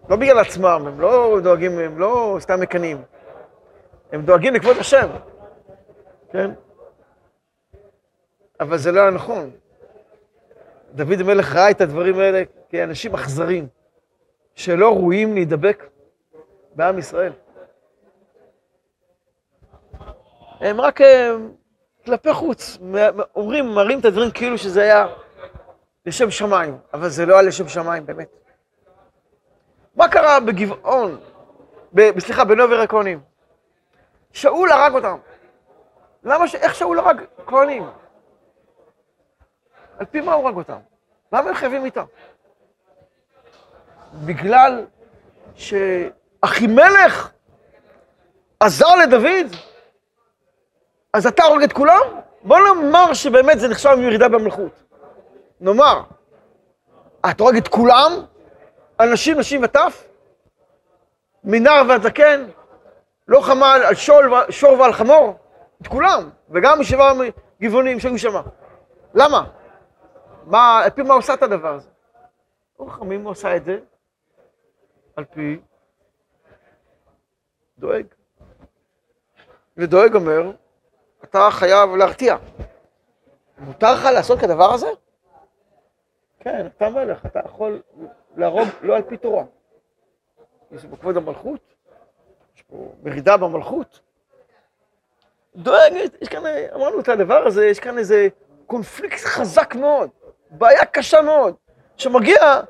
לא 0.09 0.17
בגלל 0.17 0.39
עצמם, 0.39 0.85
הם 0.87 1.01
לא 1.01 1.39
דואגים, 1.43 1.79
הם 1.79 1.99
לא 1.99 2.37
סתם 2.41 2.61
מקנאים. 2.61 3.03
הם 4.13 4.23
דואגים 4.23 4.55
לכבוד 4.55 4.77
השם, 4.77 5.09
כן? 6.33 6.51
אבל 8.61 8.77
זה 8.79 8.93
לא 8.93 9.01
היה 9.01 9.11
נכון. 9.11 9.51
דוד 10.95 11.21
המלך 11.21 11.55
ראה 11.55 11.71
את 11.71 11.81
הדברים 11.81 12.19
האלה 12.19 12.43
כאנשים 12.69 13.15
אכזרים, 13.15 13.69
שלא 14.55 14.91
ראויים 14.91 15.35
להידבק 15.35 15.85
בעם 16.75 16.99
ישראל. 16.99 17.33
הם 20.61 20.81
רק 20.81 21.01
הם, 21.01 21.53
כלפי 22.05 22.33
חוץ, 22.33 22.79
אומרים, 23.37 23.67
מראים 23.67 24.01
את 24.01 24.05
הדברים 24.05 24.31
כאילו 24.31 24.59
שזה 24.59 24.83
היה 24.83 25.07
לשם 26.07 26.31
שמיים, 26.31 26.79
אבל 26.95 27.09
זה 27.09 27.27
לא 27.27 27.35
היה 27.35 27.43
לשם 27.43 27.69
שמיים 27.69 28.07
באמת. 28.07 28.29
מה 29.97 30.09
קרה 30.09 30.41
בגבעון, 30.41 31.21
ב, 31.95 32.19
סליחה, 32.19 32.45
בנובר 32.45 32.81
הכהנים? 32.81 33.21
שאול 34.33 34.73
הרג 34.73 34.95
אותם. 34.95 35.19
למה, 36.25 36.49
ש... 36.49 36.55
איך 36.55 36.75
שאול 36.75 36.99
הרג 36.99 37.21
כהנים? 37.47 37.85
על 39.99 40.07
פי 40.07 40.21
מה 40.21 40.33
הוא 40.33 40.47
הרג 40.47 40.57
אותם? 40.57 40.79
למה 41.33 41.49
הם 41.49 41.55
חייבים 41.55 41.85
איתם? 41.85 42.05
בגלל 44.13 44.85
שאחימלך 45.55 47.31
עזר 48.61 48.95
לדוד? 48.95 49.57
אז 51.13 51.27
אתה 51.27 51.45
הורג 51.45 51.63
את 51.63 51.73
כולם? 51.73 52.03
בוא 52.43 52.59
נאמר 52.59 53.15
שבאמת 53.15 53.61
זה 53.61 53.69
נחשב 53.69 53.95
מירידה 53.95 54.29
במלכות. 54.29 54.83
נאמר, 55.61 56.03
אתה 57.31 57.43
הורג 57.43 57.57
את 57.57 57.69
כולם? 57.69 58.13
אנשים, 59.01 59.39
נשים 59.39 59.65
וטף? 59.65 60.09
מנער 61.45 61.83
ועד 61.89 62.03
זקן? 62.03 62.45
לא 63.29 63.41
חמל 63.41 63.83
על 63.89 63.95
שול, 63.95 64.33
שור 64.51 64.81
ועל 64.81 64.93
חמור? 64.93 65.39
את 65.83 65.87
כולם, 65.87 66.31
וגם 66.51 66.81
משבעה 66.81 67.13
גבעונים 67.63 68.01
שהיו 68.01 68.19
שם. 68.19 68.41
למה? 69.15 69.45
מה, 70.47 70.81
על 70.85 70.91
פי 70.91 71.03
מה 71.03 71.15
עושה 71.15 71.35
את 71.35 71.43
הדבר 71.43 71.75
הזה? 71.75 71.89
אור 72.79 72.93
חכמים 72.93 73.25
עושה 73.25 73.57
את 73.57 73.65
זה 73.65 73.79
על 75.17 75.25
פי 75.25 75.61
דואג. 77.79 78.07
ודואג 79.77 80.15
אומר, 80.15 80.53
אתה 81.25 81.49
חייב 81.51 81.91
להרתיע. 81.91 82.37
מותר 83.59 83.95
לך 83.95 84.05
לעשות 84.05 84.39
כדבר 84.39 84.73
הזה? 84.75 84.87
כן, 86.41 86.67
אתה 86.67 86.91
מלך, 86.91 87.27
אתה 87.27 87.41
יכול 87.45 87.83
להרוג 88.37 88.69
לא 88.83 88.97
על 88.97 89.03
פי 89.03 89.17
תורה. 89.17 89.45
יש 90.73 90.85
פה 90.87 90.97
כבוד 90.97 91.17
המלכות, 91.17 91.75
יש 92.57 92.63
פה 92.63 92.93
מרידה 93.03 93.37
במלכות. 93.37 94.01
דואג, 95.57 95.93
יש 96.21 96.29
כאן, 96.29 96.43
אמרנו 96.75 97.01
את 97.01 97.09
הדבר 97.09 97.47
הזה, 97.47 97.67
יש 97.67 97.81
כאן 97.81 97.99
איזה 97.99 98.29
קונפליקט 98.67 99.21
חזק 99.21 99.75
מאוד, 99.75 100.11
בעיה 100.51 100.85
קשה 100.85 101.23
מאוד, 101.23 101.55
שמגיע 101.97 102.61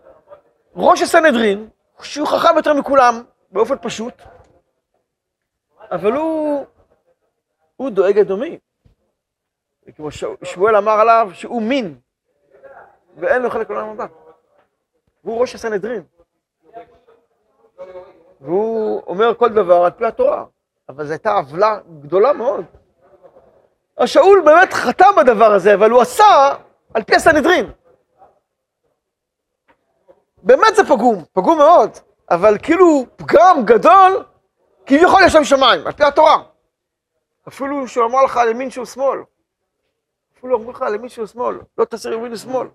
ראש 0.77 1.03
הסנהדרין, 1.03 1.69
שהוא 2.05 2.29
חכם 2.29 2.57
יותר 2.57 2.75
מכולם, 2.75 3.23
באופן 3.51 3.75
פשוט, 3.83 4.23
אבל 5.91 6.12
הוא, 6.12 6.67
הוא 7.77 7.91
דואג 7.91 8.19
אדומי. 8.19 8.59
כמו 9.97 10.09
שמואל 10.45 10.77
אמר 10.77 10.93
עליו 11.01 11.31
שהוא 11.33 11.62
מין, 11.62 11.99
ואין 13.17 13.43
לו 13.43 13.51
חלק 13.51 13.71
לעולם 13.71 13.88
הבא. 13.88 14.07
והוא 15.25 15.41
ראש 15.41 15.55
הסנהדרין. 15.55 16.03
והוא 18.41 19.03
אומר 19.07 19.35
כל 19.35 19.49
דבר 19.49 19.85
על 19.85 19.91
פי 19.91 20.07
התורה, 20.07 20.45
אבל 20.88 21.07
זו 21.07 21.12
הייתה 21.12 21.33
עוולה 21.33 21.79
גדולה 22.01 22.33
מאוד. 22.33 22.65
השאול 23.99 24.43
באמת 24.45 24.73
חתם 24.73 25.11
בדבר 25.17 25.53
הזה, 25.53 25.75
אבל 25.75 25.91
הוא 25.91 26.03
עשה 26.03 26.55
על 26.95 27.03
פי 27.03 27.15
הסנהדרין. 27.15 27.73
באמת 30.43 30.77
זה 30.77 30.85
פגום, 30.85 31.25
פגום 31.33 31.59
מאוד, 31.59 31.91
אבל 32.31 32.59
כאילו 32.63 33.05
פגם 33.17 33.63
גדול, 33.65 34.25
כביכול 34.87 35.23
יש 35.27 35.33
שם 35.33 35.45
שמיים, 35.45 35.87
על 35.87 35.93
פי 35.93 36.05
התורה. 36.05 36.43
אפילו 37.49 37.89
שהוא 37.89 38.05
אמר 38.05 38.25
לך 38.25 38.37
על 38.37 38.49
ימין 38.49 38.71
שהוא 38.71 38.85
שמאל. 38.85 39.19
אפילו 40.39 40.57
אמרו 40.57 40.71
לך 40.71 40.83
על 40.83 40.95
ימין 40.95 41.09
שהוא 41.09 41.27
שמאל, 41.27 41.61
לא 41.79 41.85
תעשה 41.85 42.11
ימין 42.11 42.33
ושמאל. 42.33 42.69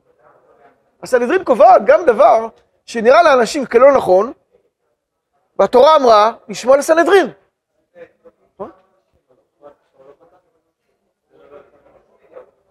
הסנהדרין 1.04 1.44
קובעת 1.44 1.82
גם 1.86 2.06
דבר 2.06 2.48
שנראה 2.86 3.24
לאנשים 3.24 3.66
כלא 3.66 3.98
נכון, 3.98 4.34
והתורה 5.60 5.96
אמרה 5.96 6.32
לשמוע 6.48 6.78
לסנהדרין. 6.78 7.28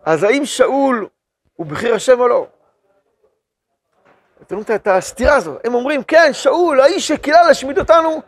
אז 0.05 0.23
האם 0.23 0.45
שאול 0.45 1.09
הוא 1.57 1.67
בכיר 1.67 1.95
השם 1.95 2.21
או 2.21 2.29
לא? 2.29 2.47
אתם 4.47 4.57
רואים 4.57 4.77
את 4.77 4.87
הסתירה 4.87 5.35
הזו. 5.35 5.55
הם 5.65 5.75
אומרים, 5.75 6.03
כן, 6.03 6.33
שאול, 6.33 6.81
האיש 6.81 7.09
שקילה 7.09 7.43
להשמיד 7.43 7.79
אותנו, 7.79 8.21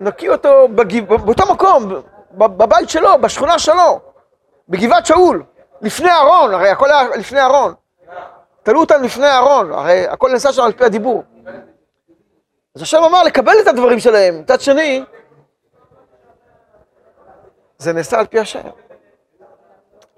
נקיא 0.00 0.30
אותו 0.30 0.68
בגיב... 0.68 1.14
באותו 1.14 1.52
מקום, 1.52 2.02
בבית 2.30 2.88
שלו, 2.88 3.18
בשכונה 3.20 3.58
שלו, 3.58 4.00
בגבעת 4.68 5.06
שאול, 5.06 5.42
לפני 5.80 6.10
אהרון, 6.10 6.54
הרי 6.54 6.70
הכל 6.70 6.90
היה 6.90 7.08
לפני 7.16 7.40
אהרון. 7.40 7.74
תלו 8.62 8.80
אותם 8.80 9.02
לפני 9.02 9.26
אהרון, 9.26 9.72
הרי 9.72 10.06
הכל 10.06 10.30
נעשה 10.32 10.52
שם 10.52 10.62
על 10.62 10.72
פי 10.72 10.84
הדיבור. 10.84 11.24
אז 12.74 12.82
השם 12.82 13.02
אמר 13.02 13.22
לקבל 13.22 13.54
את 13.62 13.66
הדברים 13.66 14.00
שלהם. 14.00 14.40
מצד 14.40 14.60
שני, 14.60 15.04
זה 17.78 17.92
נעשה 17.92 18.18
על 18.18 18.26
פי 18.26 18.38
השם. 18.38 18.68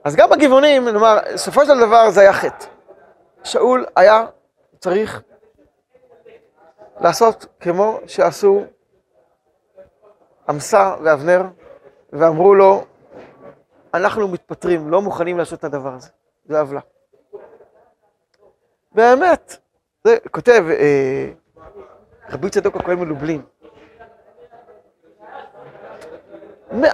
אז 0.05 0.17
גם 0.17 0.31
בגבעונים, 0.31 0.89
נאמר, 0.89 1.19
בסופו 1.35 1.67
של 1.67 1.81
דבר 1.81 2.11
זה 2.11 2.21
היה 2.21 2.33
חטא. 2.33 2.74
שאול 3.45 3.87
היה 3.97 4.27
צריך 4.79 5.23
לעשות 7.01 7.47
כמו 7.61 7.99
שעשו 8.07 8.65
עמסה 10.49 10.95
ואבנר, 11.05 11.43
ואמרו 12.13 12.55
לו, 12.55 12.85
אנחנו 13.95 14.29
מתפטרים, 14.29 14.91
לא 14.91 15.03
מוכנים 15.03 15.39
לעשות 15.39 15.59
את 15.59 15.65
הדבר 15.65 15.95
הזה. 15.95 16.09
זה 16.45 16.61
עוולה. 16.61 16.81
באמת, 18.93 19.57
זה 20.05 20.17
כותב 20.31 20.65
אה, 20.71 21.31
רבי 22.31 22.51
צדוק 22.51 22.77
הכהן 22.77 22.99
מלובלין. 22.99 23.43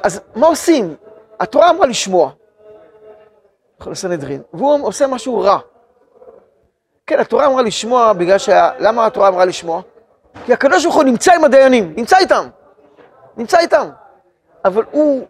אז 0.03 0.21
מה 0.37 0.47
עושים? 0.47 0.97
התורה 1.41 1.71
אמרה 1.71 1.87
לשמוע. 1.87 2.33
לסנהדרין, 3.87 4.43
והוא 4.53 4.87
עושה 4.87 5.07
משהו 5.07 5.41
רע. 5.41 5.59
כן, 7.11 7.20
התורה 7.20 7.46
אמרה 7.46 7.62
לשמוע 7.62 8.12
בגלל 8.12 8.38
ש... 8.38 8.49
למה 8.79 9.07
התורה 9.07 9.29
אמרה 9.29 9.44
לשמוע? 9.44 9.83
כי 10.44 10.53
הקדוש 10.53 10.85
ברוך 10.85 10.96
הוא 10.96 11.05
נמצא 11.05 11.35
עם 11.35 11.44
הדיינים, 11.44 11.94
נמצא 11.96 12.16
איתם. 12.16 12.49
נמצא 13.37 13.59
איתם. 13.59 13.88
אבל 14.64 14.85
הוא, 14.90 15.27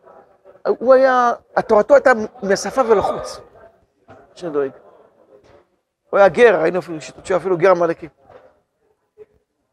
הוא 0.68 0.94
היה, 0.94 1.32
התורתו 1.56 1.94
הייתה 1.94 2.12
מהשפה 2.42 2.80
ולחוץ. 2.88 3.40
שדואג. 4.34 4.70
הוא 6.10 6.18
היה 6.18 6.28
גר, 6.28 6.60
ראינו 6.60 6.78
אפילו 6.78 7.00
שיטות 7.00 7.26
שהוא 7.26 7.36
אפילו 7.36 7.58
גר 7.58 7.70
עמלקי. 7.70 8.08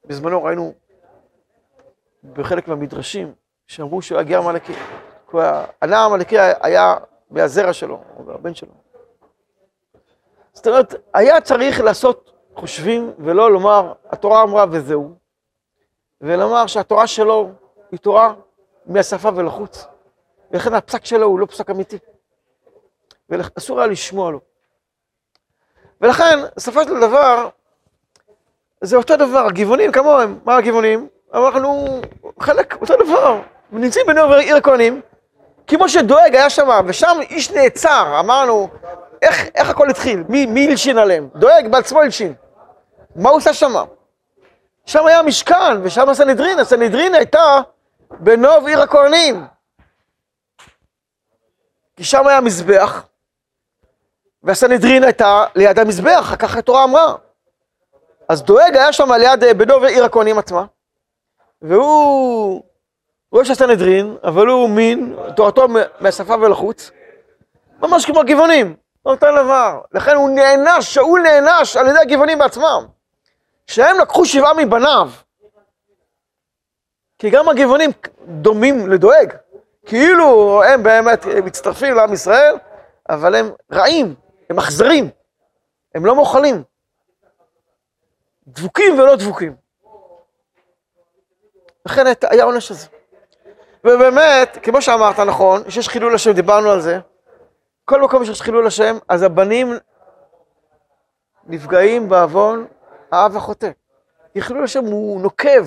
בזמנו 0.06 0.44
ראינו 0.44 0.74
בחלק 2.34 2.68
מהמדרשים 2.68 3.34
שאמרו 3.68 4.02
שהוא 4.02 4.18
היה 4.18 4.28
גר 4.28 4.38
עמלקי. 4.40 4.74
הנער 5.82 6.06
עמלקי 6.06 6.36
היה 6.40 6.96
מהזרע 7.32 7.74
שלו, 7.74 8.04
או 8.18 8.24
מהבן 8.24 8.54
שלו. 8.54 8.87
זאת 10.58 10.68
אומרת, 10.68 10.96
היה 11.14 11.42
צריך 11.42 11.80
לעשות 11.82 12.32
חושבים 12.56 13.14
ולא 13.20 13.52
לומר, 13.52 13.94
התורה 14.10 14.44
אמרה 14.44 14.66
וזהו, 14.72 15.16
ולומר 16.22 16.68
שהתורה 16.68 17.08
שלו 17.08 17.50
היא 17.92 18.00
תורה 18.00 18.34
מהשפה 18.86 19.30
ולחוץ, 19.36 19.86
ולכן 20.52 20.74
הפסק 20.74 21.06
שלו 21.06 21.28
הוא 21.28 21.40
לא 21.40 21.46
פסק 21.46 21.70
אמיתי, 21.70 21.98
ואסור 23.30 23.80
היה 23.80 23.88
לשמוע 23.88 24.32
לו. 24.32 24.40
ולכן, 26.02 26.40
בסופו 26.56 26.84
של 26.84 27.00
דבר, 27.00 27.50
זה 28.82 28.96
אותו 28.96 29.16
דבר, 29.16 29.46
הגבעונים 29.46 29.92
כמוהם, 29.92 30.40
מה 30.46 30.56
הגבעונים? 30.56 31.08
אנחנו 31.34 32.02
חלק, 32.40 32.82
אותו 32.82 32.94
דבר, 33.06 33.42
נמצאים 33.72 34.06
בנובר 34.08 34.36
עיר 34.36 34.56
הכהנים, 34.56 35.02
כמו 35.68 35.90
שדואג 35.90 36.36
היה 36.36 36.50
שם, 36.50 36.70
ושם 36.88 37.18
איש 37.30 37.52
נעצר, 37.52 38.20
אמרנו, 38.20 38.70
איך, 39.22 39.46
איך 39.56 39.70
הכל 39.70 39.90
התחיל? 39.90 40.24
מי, 40.30 40.46
מי 40.46 40.68
הלשין 40.68 40.98
עליהם? 40.98 41.30
דואג 41.36 41.68
בעצמו 41.72 42.02
הלשין. 42.02 42.34
מה 43.16 43.30
הוא 43.30 43.38
עושה 43.38 43.54
שם? 43.54 43.74
שם 44.86 45.06
היה 45.06 45.22
משכן, 45.22 45.82
ושם 45.84 46.10
הסנהדרין, 46.10 46.60
הסנהדרין 46.60 47.16
הייתה 47.16 47.60
בנוב 48.20 48.68
עיר 48.68 48.82
הכהנים. 48.82 49.48
כי 51.96 52.04
שם 52.04 52.28
היה 52.28 52.42
מזבח, 52.42 53.06
והסנהדרין 54.44 55.04
הייתה 55.04 55.46
ליד 55.56 55.80
המזבח, 55.80 56.36
ככה 56.40 56.60
התורה 56.60 56.84
אמרה. 56.84 57.16
אז 58.30 58.44
דואג 58.44 58.76
היה 58.76 58.94
שם 58.94 59.12
ליד 59.12 59.44
אה, 59.44 59.54
בנו 59.54 59.82
ועיר 59.82 60.06
הכהנים 60.06 60.38
עצמה, 60.38 60.66
והוא 61.62 62.64
ראש 63.34 63.50
הסנהדרין, 63.50 64.18
אבל 64.24 64.48
הוא 64.48 64.70
מין, 64.70 65.16
תורתו 65.36 65.68
מהשפה 66.00 66.36
ולחוץ, 66.42 66.92
ממש 67.80 68.06
כמו 68.06 68.20
הגבעונים, 68.20 68.76
נותן 69.08 69.36
דבר. 69.44 69.82
לכן 69.92 70.16
הוא 70.16 70.30
נענש, 70.30 70.94
שאול 70.94 71.22
נענש 71.22 71.78
על 71.78 71.88
ידי 71.88 72.00
הגבעונים 72.00 72.40
בעצמם, 72.40 72.86
שהם 73.68 74.00
לקחו 74.00 74.26
שבעה 74.26 74.54
מבניו. 74.54 75.10
כי 77.20 77.30
גם 77.30 77.50
הגבעונים 77.50 77.92
דומים 78.28 78.90
לדואג, 78.90 79.34
כאילו 79.86 80.64
הם 80.64 80.84
באמת 80.84 81.26
מצטרפים 81.26 81.96
לעם 81.96 82.14
ישראל, 82.14 82.56
אבל 83.10 83.36
הם 83.36 83.52
רעים, 83.72 84.16
הם 84.50 84.60
אכזרים, 84.60 85.10
הם 85.96 86.06
לא 86.06 86.16
מוכלים. 86.16 86.64
דבוקים 88.48 89.00
ולא 89.00 89.16
דבוקים. 89.16 89.56
לכן 91.86 92.04
היה 92.30 92.44
עונש 92.44 92.72
הזה. 92.72 92.88
ובאמת, 93.84 94.58
כמו 94.64 94.82
שאמרת, 94.82 95.20
נכון, 95.20 95.70
שיש 95.70 95.90
חילול 95.90 96.16
השם, 96.16 96.32
דיברנו 96.32 96.72
על 96.72 96.82
זה. 96.82 97.00
כל 97.90 98.02
מקום 98.02 98.26
שיש 98.26 98.42
חילול 98.42 98.68
השם, 98.68 98.96
אז 99.10 99.24
הבנים 99.24 99.68
נפגעים 101.44 102.10
בעוון 102.10 102.68
האב 103.12 103.36
החוטא. 103.36 103.72
כי 104.34 104.42
חילול 104.42 104.64
השם 104.64 104.84
הוא 104.86 105.22
נוקב. 105.22 105.66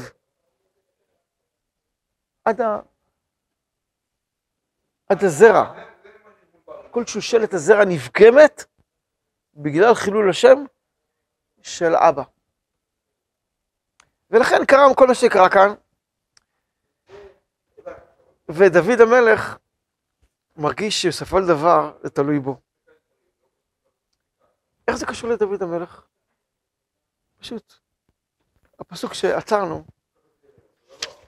עד, 2.45 2.61
ה... 2.61 2.81
עד 5.09 5.25
הזרע. 5.25 5.75
כל 6.91 7.07
שושלת 7.07 7.55
הזרע 7.55 7.85
נפגמת 7.85 8.65
בגלל 9.55 9.95
חילול 9.95 10.31
השם 10.31 10.65
של 11.63 11.95
אבא. 11.95 12.23
ולכן 14.31 14.65
קרה 14.67 14.95
כל 14.95 15.07
מה 15.07 15.15
שקרה 15.15 15.49
כאן, 15.51 15.75
ודוד 18.49 19.01
המלך 19.01 19.57
מרגיש 20.61 21.03
שבסופו 21.03 21.39
של 21.39 21.47
דבר 21.47 21.93
זה 22.03 22.11
תלוי 22.11 22.39
בו. 22.39 22.57
איך 24.89 24.97
זה 24.97 25.07
קשור 25.07 25.31
לדוד 25.31 25.63
המלך? 25.63 26.07
פשוט. 27.39 27.75
הפסוק 28.79 29.15
שעצרנו, 29.15 29.85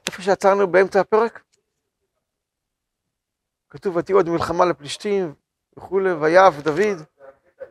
איפה 0.06 0.22
שעצרנו 0.22 0.66
באמצע 0.66 1.00
הפרק, 1.00 1.42
כתוב 3.70 3.96
ותהיו 3.96 4.16
עוד 4.16 4.28
מלחמה 4.28 4.64
לפלישתים 4.64 5.34
וכולי, 5.76 6.12
ויב 6.12 6.60
דוד, 6.60 7.06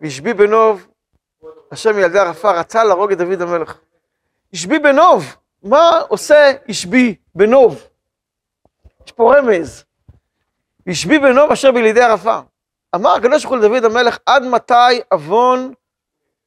וישבי 0.02 0.34
בנוב, 0.34 0.88
השם 1.71 2.00
ילדי 2.00 2.19
ערפה 2.19 2.60
רצה 2.60 2.84
להרוג 2.84 3.12
את 3.12 3.17
דוד 3.17 3.41
המלך. 3.41 3.80
ישבי 4.54 4.80
בנוב, 4.80 5.24
מה 5.63 6.00
עושה 6.10 6.52
ישבי 6.67 7.15
בנוב? 7.36 7.88
יש 9.06 9.12
פה 9.12 9.34
רמז. 9.38 9.90
ישבי 10.88 11.20
בנוב 11.20 11.52
אשר 11.52 11.72
בלידי 11.72 12.02
ערפה. 12.02 12.39
אמר 12.96 13.10
הקדוש 13.10 13.46
ברוך 13.46 13.56
הוא 13.56 13.65
לדוד 13.65 13.86
המלך, 13.86 14.17
עד 14.26 14.44
מתי 14.44 15.02
עוון 15.12 15.74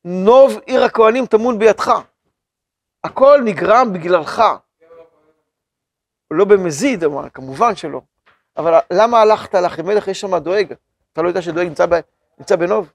נוב 0.04 0.58
עיר 0.66 0.84
הכהנים 0.84 1.26
טמון 1.26 1.58
בידך? 1.58 1.92
הכל 3.04 3.40
נגרם 3.44 3.92
בגללך. 3.92 4.42
לא 6.30 6.44
במזיד, 6.44 7.04
אמר, 7.04 7.28
כמובן 7.28 7.76
שלא. 7.76 8.00
אבל 8.56 8.78
למה 8.92 9.20
הלכת 9.20 9.54
לאחימלך? 9.54 10.08
יש 10.08 10.20
שם 10.20 10.38
דואג. 10.38 10.74
אתה 11.12 11.22
לא 11.22 11.28
יודע 11.28 11.42
שדואג 11.42 11.66
נמצא, 11.66 11.86
ב... 11.86 11.94
נמצא 12.38 12.56
בנוב? 12.56 12.92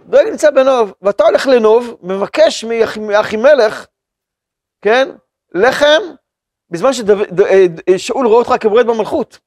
דואג 0.00 0.26
נמצא 0.26 0.50
בנוב, 0.50 0.92
ואתה 1.02 1.24
הולך 1.24 1.46
לנוב, 1.46 1.96
מבקש 2.02 2.64
מאחימלך, 3.00 3.86
כן, 4.82 5.08
לחם 5.54 6.00
בזמן 6.70 6.90
ששאול 6.92 8.26
רואה 8.26 8.38
אותך 8.38 8.54
כמורד 8.60 8.86
במלכות, 8.86 9.38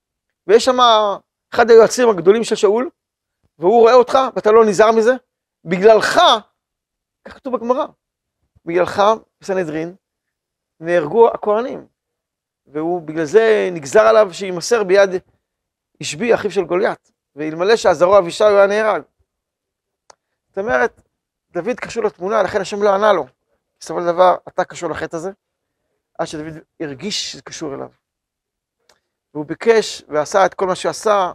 ויש 0.47 0.65
שם 0.65 0.77
אחד 1.53 1.69
היועצים 1.69 2.09
הגדולים 2.09 2.43
של 2.43 2.55
שאול, 2.55 2.89
והוא 3.59 3.79
רואה 3.81 3.93
אותך 3.93 4.17
ואתה 4.35 4.51
לא 4.51 4.65
נזהר 4.65 4.91
מזה, 4.91 5.11
בגללך, 5.65 6.19
כך 7.25 7.33
כתוב 7.33 7.55
בגמרא, 7.55 7.85
בגללך 8.65 9.01
בסנהדרין 9.41 9.95
נהרגו 10.79 11.29
הכהנים, 11.29 11.87
והוא 12.65 13.01
בגלל 13.01 13.25
זה 13.25 13.69
נגזר 13.71 14.01
עליו 14.01 14.33
שימסר 14.33 14.83
ביד 14.83 15.09
ישבי 16.01 16.33
אחיו 16.33 16.51
של 16.51 16.63
גוליית, 16.63 17.11
ואלמלא 17.35 17.75
שעזרו 17.75 18.17
אבישי 18.17 18.43
הוא 18.43 18.57
היה 18.57 18.67
נהרג. 18.67 19.01
זאת 20.49 20.57
אומרת, 20.57 21.01
דוד 21.51 21.79
קשור 21.79 22.03
לתמונה, 22.03 22.43
לכן 22.43 22.61
השם 22.61 22.83
לא 22.83 22.89
ענה 22.95 23.13
לו. 23.13 23.25
בסופו 23.79 23.99
של 23.99 24.07
דבר, 24.07 24.35
אתה 24.47 24.63
קשור 24.65 24.89
לחטא 24.89 25.15
הזה. 25.15 25.31
עד 26.19 26.27
שדוד 26.27 26.53
הרגיש 26.79 27.31
שזה 27.31 27.41
קשור 27.41 27.75
אליו. 27.75 27.89
והוא 29.33 29.45
ביקש 29.45 30.03
ועשה 30.07 30.45
את 30.45 30.53
כל 30.53 30.67
מה 30.67 30.75
שעשה, 30.75 31.31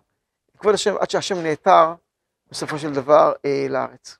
כבוד 0.58 0.74
השם, 0.74 0.94
עד 1.00 1.10
שהשם 1.10 1.42
נעתר 1.42 1.94
בסופו 2.50 2.78
של 2.78 2.92
דבר 2.92 3.32
אה, 3.44 3.66
לארץ. 3.70 4.18